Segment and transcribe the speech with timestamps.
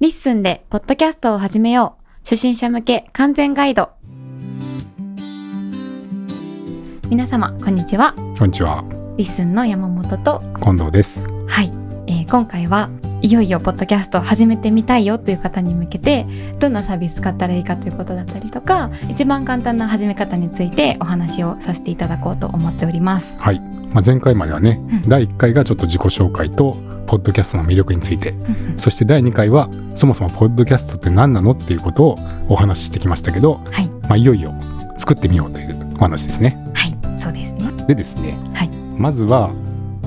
[0.00, 2.04] LISTEN でポッドキャストを始めよう。
[2.20, 3.90] 初心者向け完全ガイド。
[7.08, 8.14] 皆様、こんにちは。
[8.38, 8.84] こんにちは。
[9.16, 11.26] LISTEN の山本と、近藤です。
[11.48, 11.72] はい、
[12.06, 12.90] えー今回は
[13.22, 16.26] いよいよポッドキャストを始めてみたいよという方に向けて
[16.60, 23.36] どんなサービス使ったらいいかということだったりとか一番簡単な始め方についてお話をさせていただこうと思っております。
[23.40, 23.60] はい。
[23.92, 26.76] まあ、前回まではね、うん第1回がちょっと自己紹介と、
[27.08, 28.34] ポッドキャストの魅力について、
[28.76, 34.54] そして第2回は、そもそもポッドキャストって何なのっていうことをお話ししてきましたけど、はい、まあ、いよいよ
[34.98, 36.62] 作ってみようというお話ですね。
[36.74, 37.72] はい、そうですね。
[37.86, 38.68] でですね、はい。
[38.98, 39.50] まずは、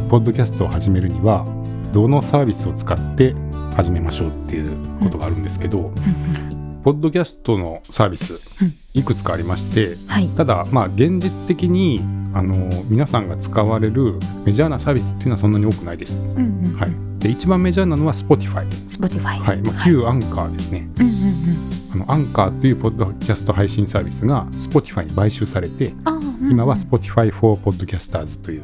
[0.09, 1.43] ポッドキャストを始めるには、
[1.91, 3.33] どのサービスを使って
[3.75, 4.71] 始めましょうっていう
[5.01, 5.91] ことがあるんですけど、
[6.83, 12.01] ポッドキャストのサービスうん、いくつかありまして、はい、ただまあ現実的に
[12.33, 12.55] あの
[12.89, 16.19] 皆さんが使われるメジャーなサービスっていうのはそんなに多くないです。
[16.19, 16.75] うんうんうん。
[16.79, 19.39] はい、で一番メジャーなのは Spotify、Spotify。
[19.39, 19.61] はい。
[19.61, 20.87] まあ、旧アンカーですね。
[20.99, 21.71] うんうんうん。
[21.93, 26.51] あのアンカーというポッドキャスト配信サービスが Spotify に買収されてうんうん。
[26.51, 28.63] 今は Spotify for Podcasters という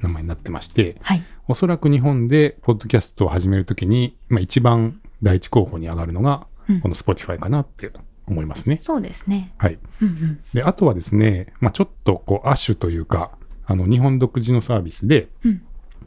[0.00, 7.90] 名前になってましてはい、おそらく日本でポッドキャストを始めるときに、まあ、一番第一候補に上がるのがうんこの Spotify かなって
[8.26, 8.78] 思いますね。
[8.80, 9.54] そうですね。
[9.58, 13.32] はい、うんうんであとはですね、まあ、ちょっとこう亜種というか
[13.66, 15.62] あの日本独自のサービスで、うん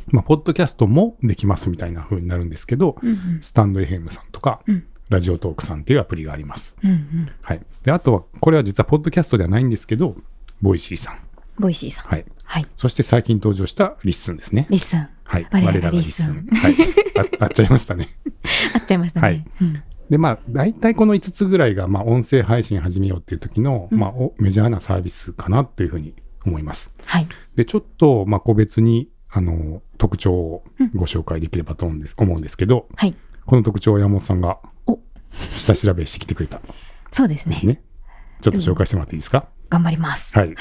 [0.07, 6.73] まあ、ポッドキャストもできますみたいな風になるんですけど、うんうんスタンド FM さんとか、うん Radiotalk さんっていうアプリがあります。
[6.81, 7.29] うんうん。
[7.41, 10.15] はい、であとはこれは実はポッドキャストではないんですけど
[10.61, 11.19] Voicy さん、
[11.59, 12.05] Voicy さん。
[12.05, 12.65] はい、はい。
[12.77, 14.67] そして最近登場した LISTEN ですね。
[14.69, 15.09] LISTEN。
[15.25, 16.47] はい、我らが LISTEN。
[16.51, 16.75] はい、
[17.39, 18.07] ああっちゃいましたね。
[18.73, 19.27] あっちゃいましたね。
[19.27, 26.13] はいうんでまあ大体この5つぐらいが、まあ、音声配信始めようっていう時の、うんまあ、おメジャーなサービスかなというふうに
[26.45, 26.91] 思います。
[27.05, 27.27] はい。
[27.55, 30.63] で、ちょっと、まあ、個別に、あの、特徴を
[30.95, 33.15] ご紹介できればと思うんです,、思うんですけど、はい。
[33.45, 34.99] この特徴を山本さんがお
[35.31, 36.61] 下調べしてきてくれたん
[37.11, 37.65] そうですねです。
[37.65, 37.81] ね。
[38.41, 40.37] ちょっと紹介してもらっていいですか、頑張ります。
[40.37, 40.53] はい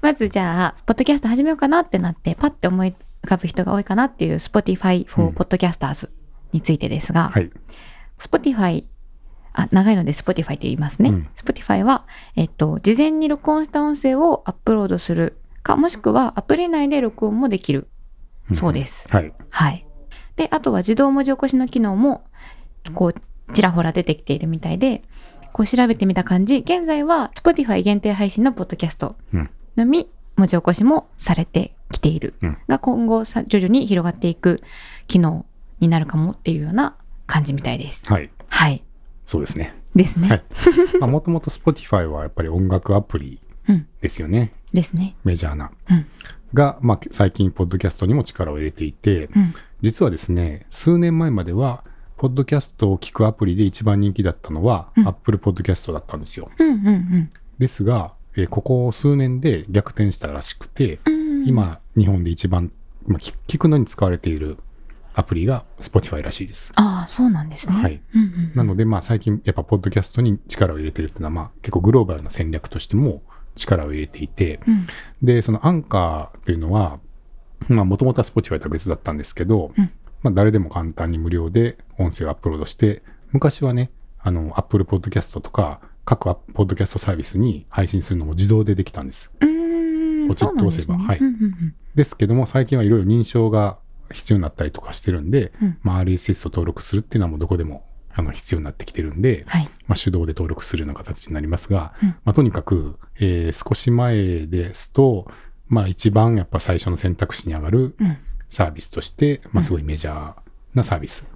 [0.00, 2.94] まずじゃあ、ポッドキャスト始めようかなってなって、パッて思い
[3.24, 6.08] 浮かぶ人が多いかなっていう Spotify う for ん Podcasters
[6.52, 7.50] についてですが、はい。
[8.18, 8.84] Spotify、
[9.52, 11.10] あ、長いので Spotify と言いますね。
[11.10, 12.06] うん Spotify は、
[12.36, 17.88] えっと、事前に録音した音声をアップロードするか、もしくはアプリ内で録音もできる。
[18.54, 19.32] そうですはい。
[19.50, 19.86] はい。
[20.36, 22.24] で、あとは自動文字起こしの機能も、
[22.94, 25.02] こう、ちらほら出てきているみたいで、
[25.52, 29.50] こう調べてみた感じ、現在は Spotify 限定配信のポッドキャストうん。
[29.76, 32.34] のみ文字起こしもされてきている。
[32.42, 34.62] うんが今後さ徐々に広がっていく
[35.06, 35.46] 機能
[35.80, 36.96] になるかもっていうような
[37.28, 38.04] 感じみたいです。
[38.12, 38.30] はい。
[38.48, 38.82] はい。
[39.24, 39.74] そうですね。
[39.94, 40.28] ですね。
[40.28, 40.42] はい
[41.00, 43.86] まあ、もともと Spotify はやっぱり音楽アプリうん。
[44.00, 44.52] ですよね。
[44.72, 45.14] ですね。
[45.24, 45.70] メジャーな。
[45.90, 46.06] うん。
[46.54, 49.54] が、まあ、最近、ポッドキャストにも力を入れていて、うん。
[49.82, 51.84] 実はですね、数年前までは、
[52.16, 56.50] ポッドキャストを聞くアプリで一番人気だったのは、うん Apple Podcast だったんですよ。
[56.58, 61.14] うんうんですが、えーここ数年で逆転したらしくて、うん。
[61.14, 61.48] うん。
[61.48, 62.72] 今、日本で一番、
[63.06, 64.56] まあ、聞聞くのに使われている
[65.18, 66.72] アプリが Spotify らしいです。
[66.76, 67.74] ああ、そうなんですね。
[67.74, 68.00] はい。
[68.14, 68.52] うんうん。
[68.54, 73.22] なので、まあ、最近、やっぱ、ポッドキャストに力を入れてるっていうのは、まあ、結構グローバルな戦略としても
[73.56, 74.86] 力を入れていて、うん。
[75.20, 77.00] で、そのアンカーっていうのは、
[77.68, 79.90] まあ、もともとは Spotify とは別だったんですけど、うん
[80.22, 83.02] まあ、誰でも簡単に無料で音声をアップロードして、
[83.32, 83.90] 昔はね、
[84.20, 89.32] あの、Apple Podcast とか、各アポッドキャストサービスに配信するのも自動でできたんです。
[89.40, 90.28] うーん。
[90.28, 93.78] ポチッと押せばですねうんうんうんですけども、最近はいろいろ認証が
[94.12, 99.68] 必要になったりとかしてるんで、うんまあ、RSS を登録するっていうのはもうどこでもあの必要になってきてるんで、はい。
[99.86, 105.30] まあ、手動で登録するような形になりますが、うんまあ、とにかく、えー少し前ですと、
[105.68, 108.16] まあ、一番やっぱ最初の選択肢に上がるうん。
[108.50, 110.34] サービスとして、まあ、すごいメジャー
[110.74, 111.26] なサービス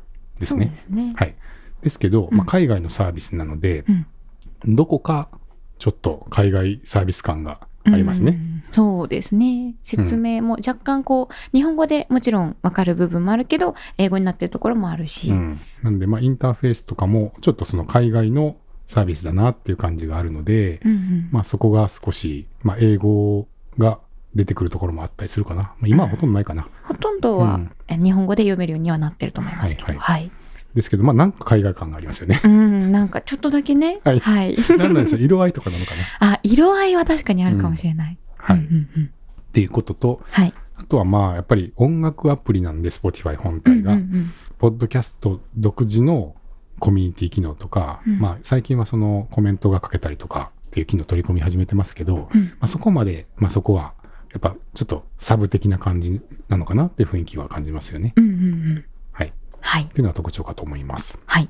[0.40, 0.66] ですね。
[0.66, 1.12] ですね。
[1.14, 1.34] はい。
[1.82, 3.84] ですけど、まあ、海外のサービスなので、
[4.64, 4.74] うん。
[4.74, 5.28] どこか
[5.78, 8.32] ちょっと海外サービス感がありますね。
[8.32, 8.62] うん。
[8.72, 9.74] そうですね。
[9.82, 15.30] 説明も若干こう、日本語でもちろんわかる部分もあるけど、英語になってるところもあるし。
[15.30, 18.56] うん、なんで、まあ、インターフェースとかもちょっとその海外の
[18.86, 23.46] サービスだなっていう感じがあるので、うんうんまあ、そこが少し、まあ、英語
[23.78, 23.98] が
[24.34, 25.62] 出てくるところもあったりするかな。
[25.62, 26.66] まあ、今はほとんどないかな。
[26.84, 29.88] ほとんどは、日本語で読めるようにはなってると思いますけど。
[29.88, 30.30] はいはい。
[30.74, 32.40] ですけど、まあ、なんか海外感がありますよね。
[32.44, 34.00] うん、なんかちょっとだけね。
[34.04, 34.56] はいはい。
[34.78, 36.32] なんなんでしょう、色合いとかなのかな？
[36.34, 38.18] あ、色合いは確かにあるかもしれない。
[38.36, 38.58] はい。
[38.58, 38.62] っ
[39.52, 40.54] ていうことと、はい。
[40.76, 44.30] あとはまあ、やっぱり音楽アプリなんで、Spotify 本体が、うんうんうん
[44.62, 46.36] ポッドキャスト独自の
[46.78, 53.94] コミュニティ機能とか、うんまあ、最近はそのコメントが書けたりとかっていう機能取り込み始めてますけど、うんまあ、そこまで、まあ、そこは
[54.32, 58.12] やっぱちょっとサブ的な感じなのかなっていう雰囲気は感じますよね。
[58.16, 58.84] うんうんうん
[59.62, 59.82] はい。
[59.82, 59.90] はい。
[59.90, 61.18] ていうのが特徴かと思います。
[61.26, 61.48] はい。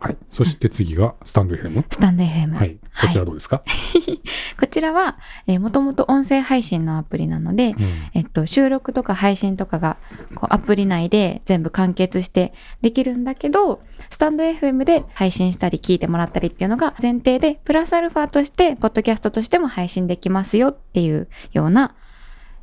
[0.00, 0.18] はい。
[0.28, 1.82] そして次がスタンド FM。
[1.88, 2.52] スタンド FM。
[2.52, 2.78] はい。
[3.00, 3.62] こちらどうですか、
[4.60, 7.74] こちらは、えー、もともと音声配信のアプリなので、うん
[8.12, 9.96] えっと、収録とか配信とかが
[10.34, 12.52] こうアプリ内で全部完結して
[12.82, 13.80] できるんだけど、
[14.10, 21.94] スタンド FM で配信したり聞いてもらったりっていうのが前提で、プラスアルファとして、ポッドキャストとしても配信できますよっていうような、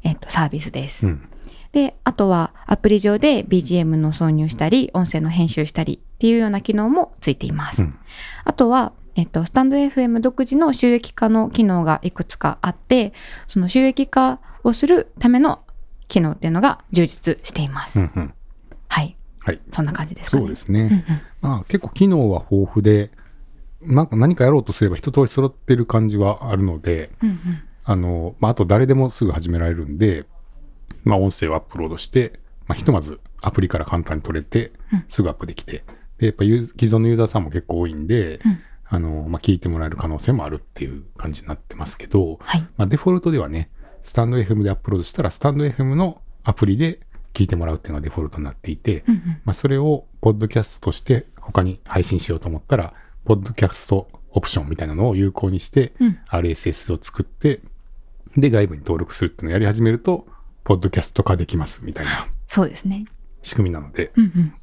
[0.04, 1.07] えっと、サービスです。
[1.07, 1.30] うん。
[1.71, 7.83] で、あとはアプリ上で BGM の挿入したり、音声の編集したりっていうような機能もついています。
[7.83, 7.97] うん
[8.44, 13.13] あとは、えっと、スタンド FM 独自の収益化の機能がいくつかあって、
[13.47, 15.59] その収益化をするための
[16.07, 18.00] 機能っていうのが充実しています。
[18.00, 18.33] うんうん。
[18.88, 19.15] はい。
[19.39, 19.62] はい。
[19.74, 20.41] そんな感じですかね。
[20.41, 21.24] そうですうんうんね。
[21.41, 23.12] まあ結構機能は豊富で、
[23.81, 27.38] なんか何かやろうとすれば一通り揃ってる感じはあるので、うんうん
[27.83, 30.25] あの、まああと誰でもすぐ始められるんで、
[31.03, 35.83] まあ音声をアップロードして、まあひとまずアプリから簡単に取れてうん、すぐアップできて、
[36.21, 38.59] で、やっぱ既存のユーザーさんも結構多いんで、うん。
[38.86, 42.62] あの、まあ聞いてもらえる可能性もあるっていう感じになってますけど、はい。
[42.77, 43.69] まあ、デフォルトではね、
[44.03, 47.00] スタンド FM でアップロードしたら、スタンド FM のアプリで
[47.33, 49.21] 聞いてもらうっていうのがデフォルトになっていて、うんうん。
[49.45, 52.94] まあ、それをポッドキャストとして他に配信しようと思ったら、
[53.25, 56.19] ポッドキャストオプションみたいなのを有効にして、うん。
[56.30, 57.62] RSS を作って、
[58.38, 60.27] で、外部に登録するっていうのをやり始めると、
[60.63, 63.06] ポッドキャスト化できますみたいなそうですね。
[63.42, 64.54] 仕組みなので、うんうん。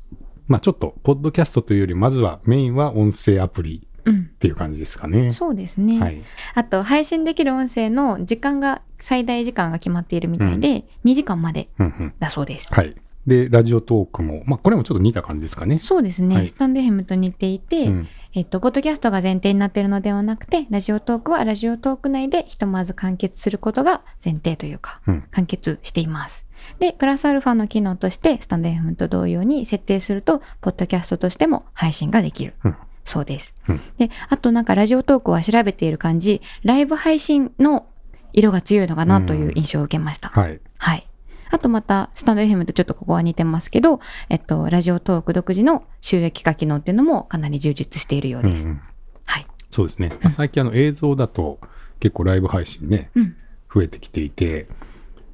[0.47, 4.39] まあちょっと、ポッドキャストというより、まずはメインは音声アプリうんっ。
[4.39, 5.33] ていう感じですかね。
[5.33, 6.01] そうですね。
[6.01, 6.23] はい。
[6.55, 12.15] あと、配信できる音声の時間が、最大時間が決まっているみたいで、2時間までうんうん。
[12.19, 12.73] だそうです。
[12.73, 12.95] はい。
[13.29, 15.79] で、ラジオトークも、まあこれもちょっと似た感じですかね。
[15.79, 26.47] そうですね、はいスタンド FM と似ていて、うんえっと、ポッドキャストが前提になっているのではなくて、ラジオトークはラジオトーク内でひとまず完結することが前提というか、うん完結しています。
[26.79, 32.55] で、プラスアルファの機能として、スタンド FM と同様に設定すると、ポッドキャストとしても配信ができる。
[32.65, 33.55] うんそうです。
[33.69, 37.87] うんで、あとなんかラジオトークは調べている感じ、ライブ配信の
[38.35, 40.29] 色が強いのかなという印象を受けました。
[40.29, 40.61] はい。
[40.77, 41.09] はい。
[41.51, 48.67] あとまた、スタンド FM とちょっとここは似てますけど、えっと、ラジオトーク独自の収益化機能っていうのもかなり充実しているようです。
[48.67, 48.81] うんうん
[49.25, 49.47] はい。
[49.71, 50.11] そうですね。
[50.23, 51.61] まあ最近あの映像だと
[52.01, 53.37] 結構ライブ配信ね、うん。
[53.73, 54.67] 増えてきていて、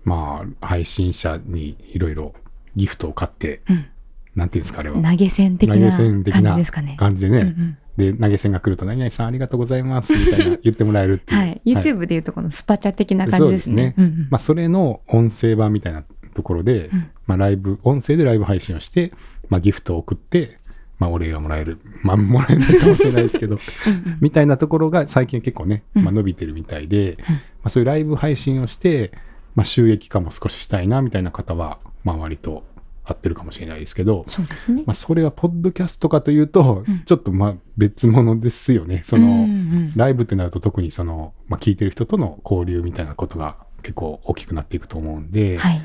[0.04, 2.34] まあ、配信者にいろいろ
[2.74, 3.86] ギフトを買って、うん。
[4.34, 5.00] なんていうんですか、あれは。
[5.00, 6.96] 投げ銭的投げな銭的な感じですかね。
[6.98, 7.38] 感じでね。
[7.38, 11.40] うんうんで、投げ銭が来ると、何々さんありがとうございます、みたいな 言ってもらえるっていう。
[11.40, 11.60] はい。
[11.64, 13.94] YouTube でいうとこのスパチャ的な感じですね。
[13.96, 16.04] そううんうんまあ、それの音声版みたいな
[16.34, 19.12] ところで、うんまあ、ライブ、音声でライブ配信をして、
[19.48, 20.58] まあ、ギフトを送って、
[20.98, 21.78] まあ、お礼がもらえる。
[22.02, 23.58] まあ、もらえないかもしれないですけど、
[24.20, 29.12] みたいなところが最近結構ね、うんまあ、伸びてるみたいで、まあ、そういうライブ配信をして、
[29.54, 32.64] まあ、収益化も少ししたいな、みたいな方は、まあ、割と
[33.04, 34.92] 合ってるかもしれないですけど、そうですねま。
[34.92, 39.02] あ、それはポッドキャストかというと、うんちょっとまあ別物ですよね。
[39.04, 45.82] その、うんうんライブってなると特にその、まあ、聞いてる人との交流みたいなことが結構大きくなっていくと思うんで、はい。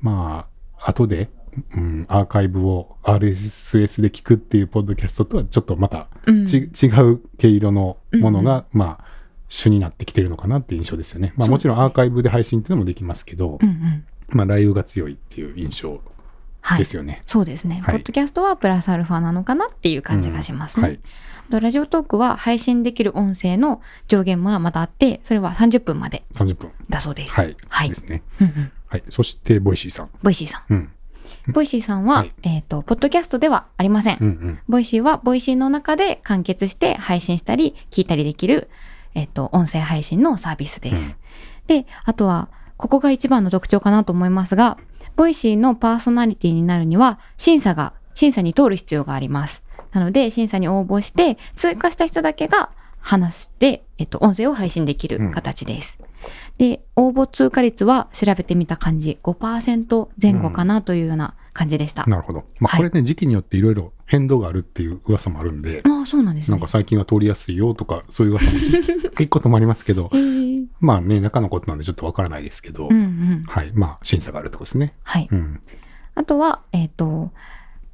[0.00, 0.46] ま
[0.78, 1.28] あ、後で、
[1.76, 9.04] うん、アーカイブを RSS で聞くっていうポッドキャストとはちょっとまたうんち、違う毛色のものが、まあ、
[9.48, 11.34] 主になってきてるのかなっていう印象ですよね。
[11.36, 14.04] まあもちろんアーカイブで配信っていうのもできますけど、うんうん。
[14.28, 16.00] まあライブが強いっていう印象はい
[16.78, 16.84] で。
[16.84, 17.22] すよね。
[17.26, 20.88] そうですね、はいポッドキャストはプラスアルファなのかなっていう感じがしますね。
[20.88, 21.00] うんはい
[21.58, 26.70] ラジオトークは配信できる音声の上限がまたあって、それは30分まで30分。
[26.88, 27.34] だそうです。
[27.34, 27.56] はい。
[27.68, 28.22] はいですね。
[28.40, 29.04] うんうんはい。
[29.08, 30.10] そして、ボイシーさん。
[30.22, 30.72] Voicy さん。
[30.72, 30.92] うん。
[31.52, 34.18] Voicy さんは、はいえっ、と、ポッドキャストではありません。
[34.20, 34.58] うんうん。
[34.68, 38.68] Voicy は、 Voicy の中で完結して配信したり、聞いたりできる、
[39.14, 41.16] えっ、と、音声配信のサービスです。
[41.68, 44.76] で、あとは、ここが一番の特徴かなと思いますが、
[45.20, 49.62] Voicy のパーソナリティになるには、審査が、審査に通る必要があります。
[49.92, 55.98] なので、審査に応募して、通過した人だけが話して、えっ、と、音声を配信できる形です。
[56.58, 62.04] で、応募通過率は調べてみた感じ、5%前後かなというような感じでした。
[62.06, 62.44] なるほど。
[62.60, 66.52] まあ、はいこれね、時期によっていろいろ変動があるっていう噂もあるんで、ああ、そうなんですね。
[66.52, 73.44] なんか最近は通りやすいよとか、そういう噂も聞くこともありますけどえ、ーまあね、中のことなんでちょっとわからないですけど、うんうん。
[73.46, 73.72] はい。
[73.74, 74.94] まあ、審査があるってことですね。
[75.02, 75.28] はい。
[75.30, 75.60] うん。
[76.14, 77.30] あとは、えっ、と、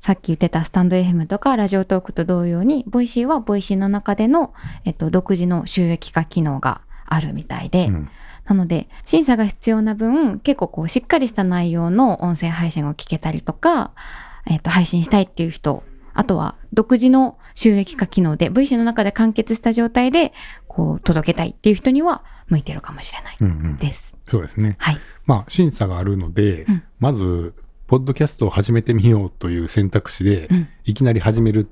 [0.01, 4.55] さっき言ってたスタンド FM とかラジオトークと同様に、ボイシーはボイシーの中での、
[4.85, 8.09] えっ、と、独自の収益化機能があるみたいで、うん。
[8.47, 13.93] なので、審査が必要な分、結構こう、しっかりした内容の音声配信を聞けたりとか、
[14.49, 15.83] えっ、と、配信したいっていう人、
[16.15, 20.33] あとは、独自の収益化機能で、VC の中で完結した状態で、
[20.69, 23.77] こう、届けたいっていう人には、向いてるかもしれないうんうん。
[23.77, 24.17] です。
[24.27, 24.77] そうですね。
[24.79, 24.99] はい。
[25.25, 27.55] まあ、審査があるので、うんまず、
[27.87, 31.69] ポッドキャストを始めてみようという選択肢で、うんいきなり始める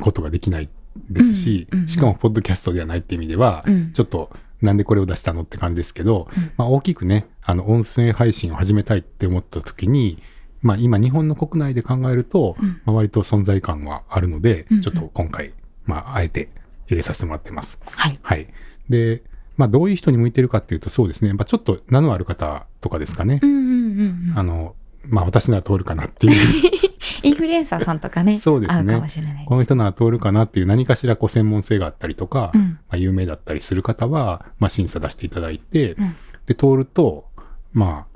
[0.00, 0.68] ことができない
[1.10, 4.30] ですし、うんうんうんしかもポッドキャストではないって意味では、うんちょっと
[4.64, 10.22] なんでこれを出したのって感じですけど、うんまあ、大きくね、あの、音声配信を始めたいって思った時に、
[10.62, 15.52] まあ今日本の国内で考えると、うんまあ、割と存在感はあるので、うんうんちょっと今回、
[15.84, 16.48] まああえて
[16.88, 17.78] 入れさせてもらってます。
[17.84, 18.18] はい。
[18.22, 18.48] はい。
[18.88, 19.22] で、
[19.56, 23.40] まあどういう人に向いてるかっていうとそうですね、やっぱちょっと名のある方とかですかね。
[23.42, 24.38] うんうんうんうん。
[24.38, 24.74] あの、
[25.06, 26.32] まあ私なら通るかなっていう、
[27.24, 29.44] インフルエンサーさんとかね、そうですね合うかもしれない。
[29.46, 36.16] この人なら通るかなっていう何かしらこう専門性があったりとか、うんまあ、有名だったりする方は、まあ、審査出していただいて、うん
[36.46, 37.26] で、通ると、
[37.72, 38.06] ま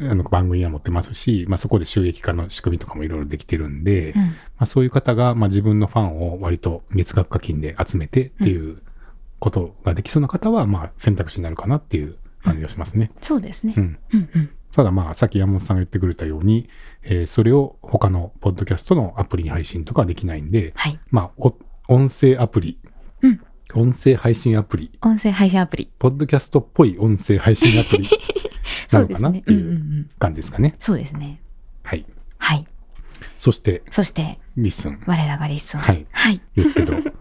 [0.00, 8.82] あ、あの番組は持ってますし、まあ、そこで収益化の仕組みとかもいろいろできてるんで、うんまあ、そういう方が、まあ、自分のファンを割と月額課金で集めてっていう
[9.40, 13.10] ことができそうな方は、まあ、選択肢になるかなっていう感じがしますね。
[13.20, 13.80] そうですねう。
[13.80, 13.98] ん。
[14.12, 14.50] うんうん。
[14.72, 16.68] ただまあ、さっき山本さんが言ってくれたように、
[17.02, 20.98] えーそれを他のポッドキャストのアプリに配信とかはできないんで、はい。
[21.10, 21.54] まあ、お
[21.88, 22.78] 音声アプリ、
[23.22, 23.40] うん
[23.74, 25.90] 音声配信アプリ、音声配信アプリ。
[25.98, 28.08] ポッドキャストっぽい音声配信アプリ
[28.90, 29.28] なのかな？
[29.28, 29.32] っ。
[29.32, 30.74] ていう感じですかね。
[30.78, 31.40] そうですね。
[31.82, 32.06] はい。
[32.38, 32.66] はい。
[33.36, 35.80] そして、そして、リッスン我らがリッスン。
[35.80, 36.40] はいはい。
[36.56, 36.94] ですけど、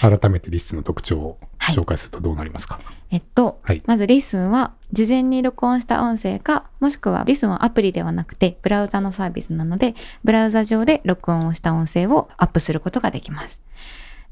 [0.00, 2.80] 改めてリッスンの特徴をはい紹介するとどうなりますか、
[3.10, 9.94] えっと、はいまずリッスンは事前に録音した音声か、もしくはリッスンはアプリではなくてブラウザのサービスなので、
[10.24, 13.60] ブラウザ上で録音をした音声をアップすることができます。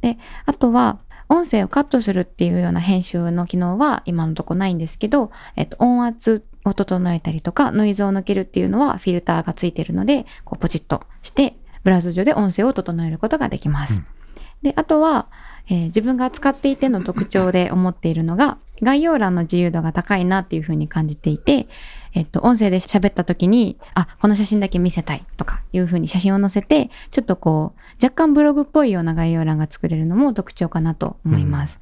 [0.00, 0.99] で、あとは
[1.29, 13.95] 音声をカットするっていうような編集の機能は今のとこないんですけど、えっと、音圧を整えたりとか、ノイズを抜けるっていうのはフィルターがついてるので、こうポチッとして、ブラウザ上で音声を整えることができます。
[13.95, 14.07] うん
[14.63, 15.29] で、あとは、
[15.69, 21.67] えー自分が使っていての特徴で思っているのが、概要欄の自由度が高いなっていうふうに感じていて、
[22.15, 31.81] えっと、音声で喋った時に、あ、この写真だけ見せたいとかいうふうに写真を載せて、ちょっとこう、若干ブログっぽいような概要欄が作れるのも特徴かなと思います。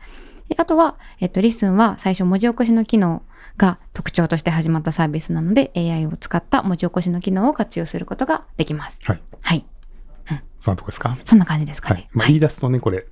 [0.48, 3.22] であとは、えっと、リスンは最初文字起こしの機能
[3.56, 9.00] が特徴として始まったサービスなので、AI を使った文字起こしの機能を活用することができます。
[9.04, 9.22] はい。
[9.40, 9.64] はい。
[10.58, 11.16] そんなとこですか？
[11.24, 11.94] そんな感じですかね。。
[11.94, 13.06] はいまあ、言い出すとね、これ、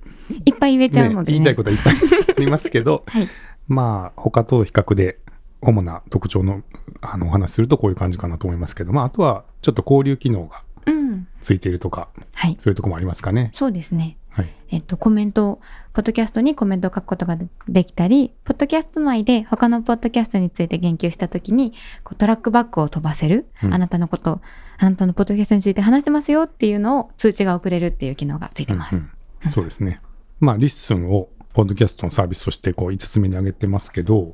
[0.45, 1.95] いっぱい言えちゃうのね、で、ね言いたいことはいっぱい
[2.37, 3.27] ありますけど、 はい。
[3.67, 5.19] まあ、他と比較で、
[5.61, 6.63] 主な特徴の
[7.01, 11.27] あのお話しするとこういう感じかなと思いますけど、まあ、あとはちょっと交流機能がうん。
[11.41, 12.55] ついているとか、はい。
[12.59, 13.49] そういうとこもありますかね。
[13.53, 14.17] そうですね。
[14.33, 14.53] はい。
[14.69, 15.61] えっと、コメントを、
[15.93, 21.73] ポッドキャストにコメントを書くことがでできたり、ポッドキャスト内で他のポッドキャストについて言及したときに、
[22.03, 24.41] こうトラックバックを飛ばせる、うんあなたのこと、
[24.79, 28.95] あなたのポッドキャストについて話してますよっていうのを通知が送れるっていう機能がついてます。
[28.95, 29.99] うんうんそうですね。
[30.39, 34.33] まあ、リッスンをポッドキャストのサービスとしてこう5つ目に挙げてますけど、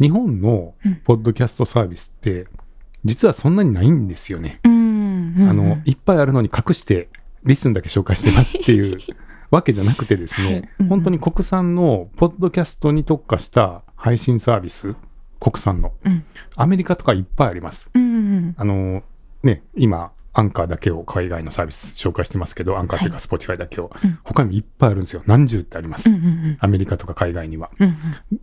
[0.00, 2.46] 日本のうんポッドキャストサービスって、
[3.04, 4.60] 実はそんなにないんですよね。
[4.64, 4.68] あ
[5.52, 7.08] の、いっぱいあるのに隠して、
[7.44, 8.98] リッスンだけ紹介してますっていう
[9.50, 14.94] わけじゃなくてですね、本当に国産のポッドキャストに特化した配信サービス、
[15.38, 15.92] 国産の。
[16.04, 16.24] うん。
[16.56, 17.90] アメリカとかいっぱいあります。
[17.92, 19.02] うんうんあの、
[19.42, 25.22] ね、今、アンカーだけを海外のサービス紹介してますけど、アンカーっていうかはいスポティファイだけを、うん他にもいっぱいあるんですよ。
[25.26, 26.08] 何十ってあります。
[26.08, 27.70] うんうんうんアメリカとか海外には。
[27.78, 27.96] うん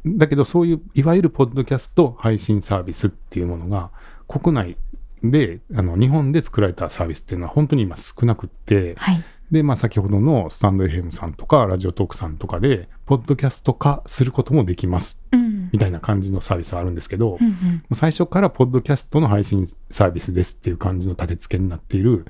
[0.05, 3.89] うんだけど、そういう、いわゆるポッドキャスト配信サービスっていうものが、
[4.27, 4.77] 国内
[5.23, 9.23] で、あの、日本で作られたサービスっていうのは本当に今少なくって、はい。
[9.51, 22.25] で、まあ先ほどのスタンド FM さんとか、ラジオトークさんとかで、ポッドキャスト化することもできます、うんみたいな感じのサービスはあるんですけど、うんうん最初からポッドキャストの配信サービスですっていう感じの立て付けになっている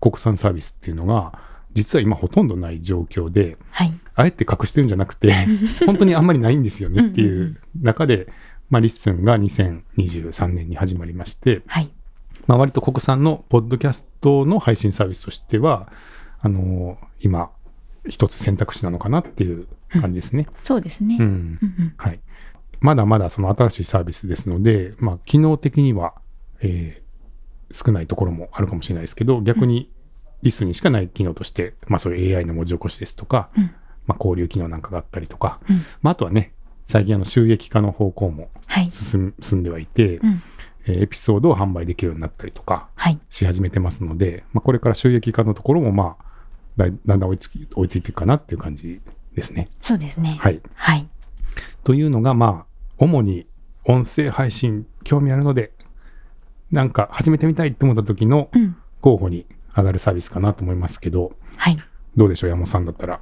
[0.00, 1.38] 国産サービスっていうのが、
[1.72, 3.92] 実は今ほとんどない状況で、はい。
[4.16, 5.32] あえて隠してるんじゃなくて、
[5.86, 8.28] 本当にあんまりないんですよねっていう中で、
[8.70, 11.90] まあ、リッスンが2023年に始まりまして、はい。
[12.46, 15.88] まあ、割と国産のポッドキャストの配信サービスとしては、
[16.40, 17.50] あのー今、
[18.06, 19.66] 一つ選択肢なのかなっていう
[20.00, 20.46] 感じですね。
[20.62, 21.16] そうですね。
[21.18, 22.20] うんうんうんはい。
[22.80, 26.14] まだまだその新しいサービスですので、まあ、機能的には、
[26.60, 27.04] えー
[27.72, 29.90] 少ないところもあるかもしれないですけど、逆に
[30.42, 33.64] リスにしかない機能として、まあ、そういう AI の文字起こしですとか、うん
[34.06, 36.52] まあ、交流機能なんかがあったりとか、うんまあ、あとはね、
[36.86, 38.90] 最近あの収益化の方向もはい。
[38.92, 40.40] 進ん進んではいて、うんえー
[40.86, 43.18] エピソードを販売できるようになったりとかはい。
[43.30, 46.24] し始めてますので、まあ、これから収益化のところも、まあ、
[46.76, 49.00] だんだん追いつき追いついていくかなっていう感じ
[49.34, 49.68] ですね。
[49.80, 50.36] そうですね。
[50.40, 50.60] はい。
[50.74, 51.08] はい。
[51.84, 53.46] というのが、まあ、主に
[53.84, 55.72] 音声配信興味あるので、
[56.70, 58.76] なんか始めてみたいって思った時のうん。
[59.00, 59.44] 候補に
[59.76, 61.76] 上がるサービスかなと思いますけど、はい。
[62.16, 63.20] どうでしょう、山本さんだったら。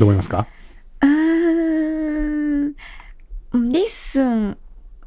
[0.00, 0.48] どう思いますか？
[1.00, 2.74] うーん。
[3.70, 4.58] リッスン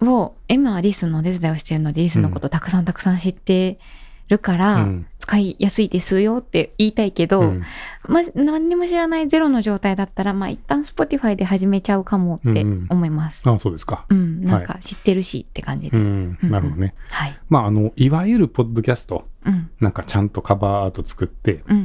[0.05, 3.79] を、今はリッスンのお手伝いをしているので、リッスンのことをたくさんたくさん知って
[4.27, 5.07] るから、うん。
[5.19, 7.63] 使いやすいですよって言いたいけど、うん。
[8.07, 12.88] ま何にも知らないゼロの状態だったら、まあ一旦 Spotify で始めちゃうかもってうんうん。
[12.89, 13.41] 思います。
[13.50, 14.05] あそうですか。
[14.10, 15.98] うん、なんか知ってるしって感じで。
[15.98, 16.50] うん、うん。
[16.50, 16.93] なるほどね。
[17.10, 17.39] はい。
[17.48, 21.77] まあ、あの、いわゆるポッドキャスト、うん、なんかちゃんとカバーアート作って、うん、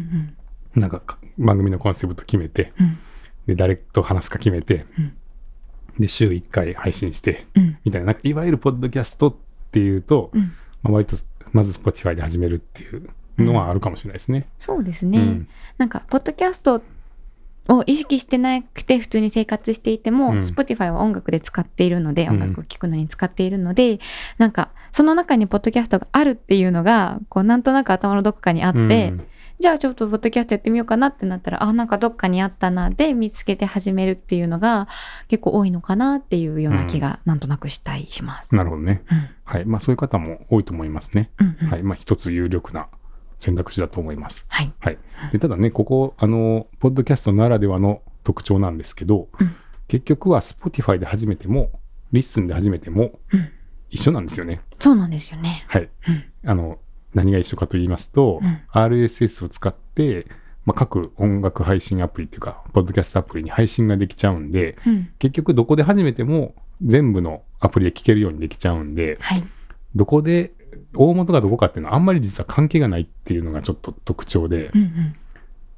[0.74, 2.98] うん、なんかか番組のコンセプト決めて、うん、
[3.46, 5.12] で、誰と話すか決めて、うん
[5.98, 9.34] で、週1回配信して、うん、みたいな、なんかいわゆるポッドキャストっ
[9.72, 10.52] ていうと、うん。
[10.82, 11.16] まあ、割と、
[11.52, 14.46] まず Spotify で始めるっていうのはあるかもしれないですね。
[14.58, 15.18] そうですね。
[15.18, 15.48] うん。
[15.76, 16.82] なんか、ポッドキャスト
[17.68, 20.40] を意識してなくて普通に生活していても、うん。
[20.40, 22.34] Spotify は音楽で使っているので、うん。
[22.34, 23.98] 音楽を聴くのに使っているので、
[24.38, 29.24] なんか、その中にポッドキャストがあるっていうのが、こう、なんとなく頭のどこかにあって、うん
[29.60, 34.88] じゃあちょっとポッドキャストやってみようかなってなったら、あ、なんかどっかにあったな、で見つけて始めるっていうのが
[35.26, 38.54] 結構多いのかなっていうような気がなんとなくしたりします。
[38.54, 39.02] なるほどね。
[39.10, 39.28] うん。
[39.44, 39.64] はい。
[39.64, 41.30] まあ、そういう方も多いと思いますね。
[41.40, 41.70] うん、うん。
[41.70, 41.82] はい。
[41.82, 42.88] まあ、一つ有力な
[43.38, 44.46] 選択肢だと思います。
[44.48, 44.72] はい。
[44.78, 44.98] はい。
[45.32, 49.54] で、ただね、ここ、あの、ポッドキャストならではの特徴なんですけど、うん
[49.88, 51.70] 結局は Spotify で始めても、
[52.12, 53.50] リッスンで始めてもうん
[53.90, 54.60] 一緒なんですよね。
[54.78, 55.64] そうなんですよね。
[55.66, 55.88] はい。
[56.08, 56.50] うん。
[56.50, 56.78] あの、
[57.14, 60.26] 何が一緒かと言いますと、うん RSS を使って、
[60.64, 65.10] まあ、各音楽配信アプリっていうか、ポッドキャストアプリに配信ができちゃうんで、うん。
[65.18, 69.42] 結局どこで始めても全部のアプリで聴けるようにできちゃうんで、はい。
[69.96, 70.52] どこで、
[70.94, 75.16] 大元がどこかっていうのはあんまり実は関係がないっていうのがちょっと特徴で、うん、うん。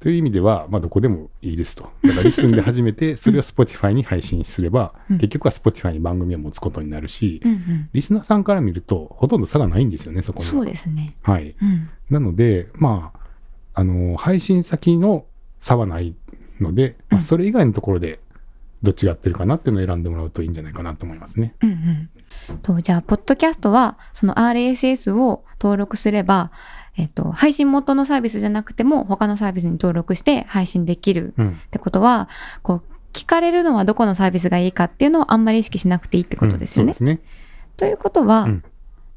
[0.01, 1.83] という意味では、まあ、どこでもいいですと。
[2.03, 7.89] だからリスンで始めて、それを Spotify に配信すれば、うん結局は Spotify に番組を持つことになるし、うん、うん。
[7.93, 10.51] リスナーさんから見ると、ほとんど差がないんですよね、そこには。
[10.51, 11.13] そうですね。
[11.21, 11.55] はい。
[11.61, 11.89] うん。
[12.09, 13.19] なので、まあ、
[13.75, 15.25] あの、配信先の
[15.59, 16.15] 差はない
[16.59, 18.19] ので、まあ、うんそれ以外のところで、
[18.81, 21.53] どっちが合ってるかなっていうのを選んでもらうといいんじゃないかなと思いますね。
[21.61, 22.09] うん
[22.49, 22.57] うん。
[22.63, 26.51] と、じゃあ、ポッドキャストは、その RSS を登録すれば、
[26.97, 31.49] えっと、配信元のサービスじゃなくても、他のサービスに登録して配信できるうん。
[31.51, 32.27] ってことは、
[32.63, 32.83] こう、
[33.13, 36.89] 聞かれるのはどこのサービスがいいかっていうのをあんまり意識しなくていいってことですよね。
[36.89, 37.27] うんそうですね。
[37.77, 38.63] ということは、うん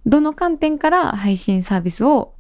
[0.07, 2.35] どの観点から配信サービスを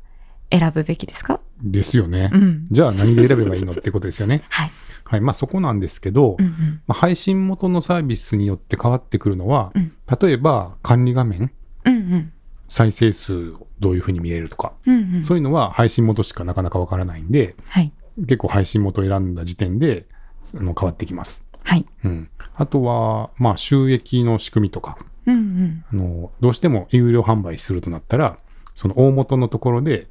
[0.50, 1.40] 選ぶべきですか？
[1.62, 2.28] ですよね。
[2.30, 2.66] うん。
[2.70, 4.42] じゃあ何で選べばいいのってことですよね。
[4.50, 4.70] はい。
[5.04, 5.22] はい。
[5.22, 6.80] まあそこなんですけど、うんうん。
[6.87, 11.52] まあ、配信元のサービスによって変わってくるのは、うん例えば管理画面、
[11.87, 12.32] うんうん。
[12.74, 15.22] 再生数をどういうふうに見えるとか、うんうん。
[15.22, 17.92] そういうのは配信元しかなかなかわからないんで、はい。
[18.18, 20.06] 結構配信元を選んだ時点で
[20.56, 21.44] あの変わってきます。
[21.62, 21.87] はい。
[22.02, 22.28] うん。
[22.56, 25.84] あとは、まあ収益の仕組みとか、うんうん。
[25.88, 28.38] あの、どうしても有料販売するとなったら、
[28.74, 30.08] その大元のところで、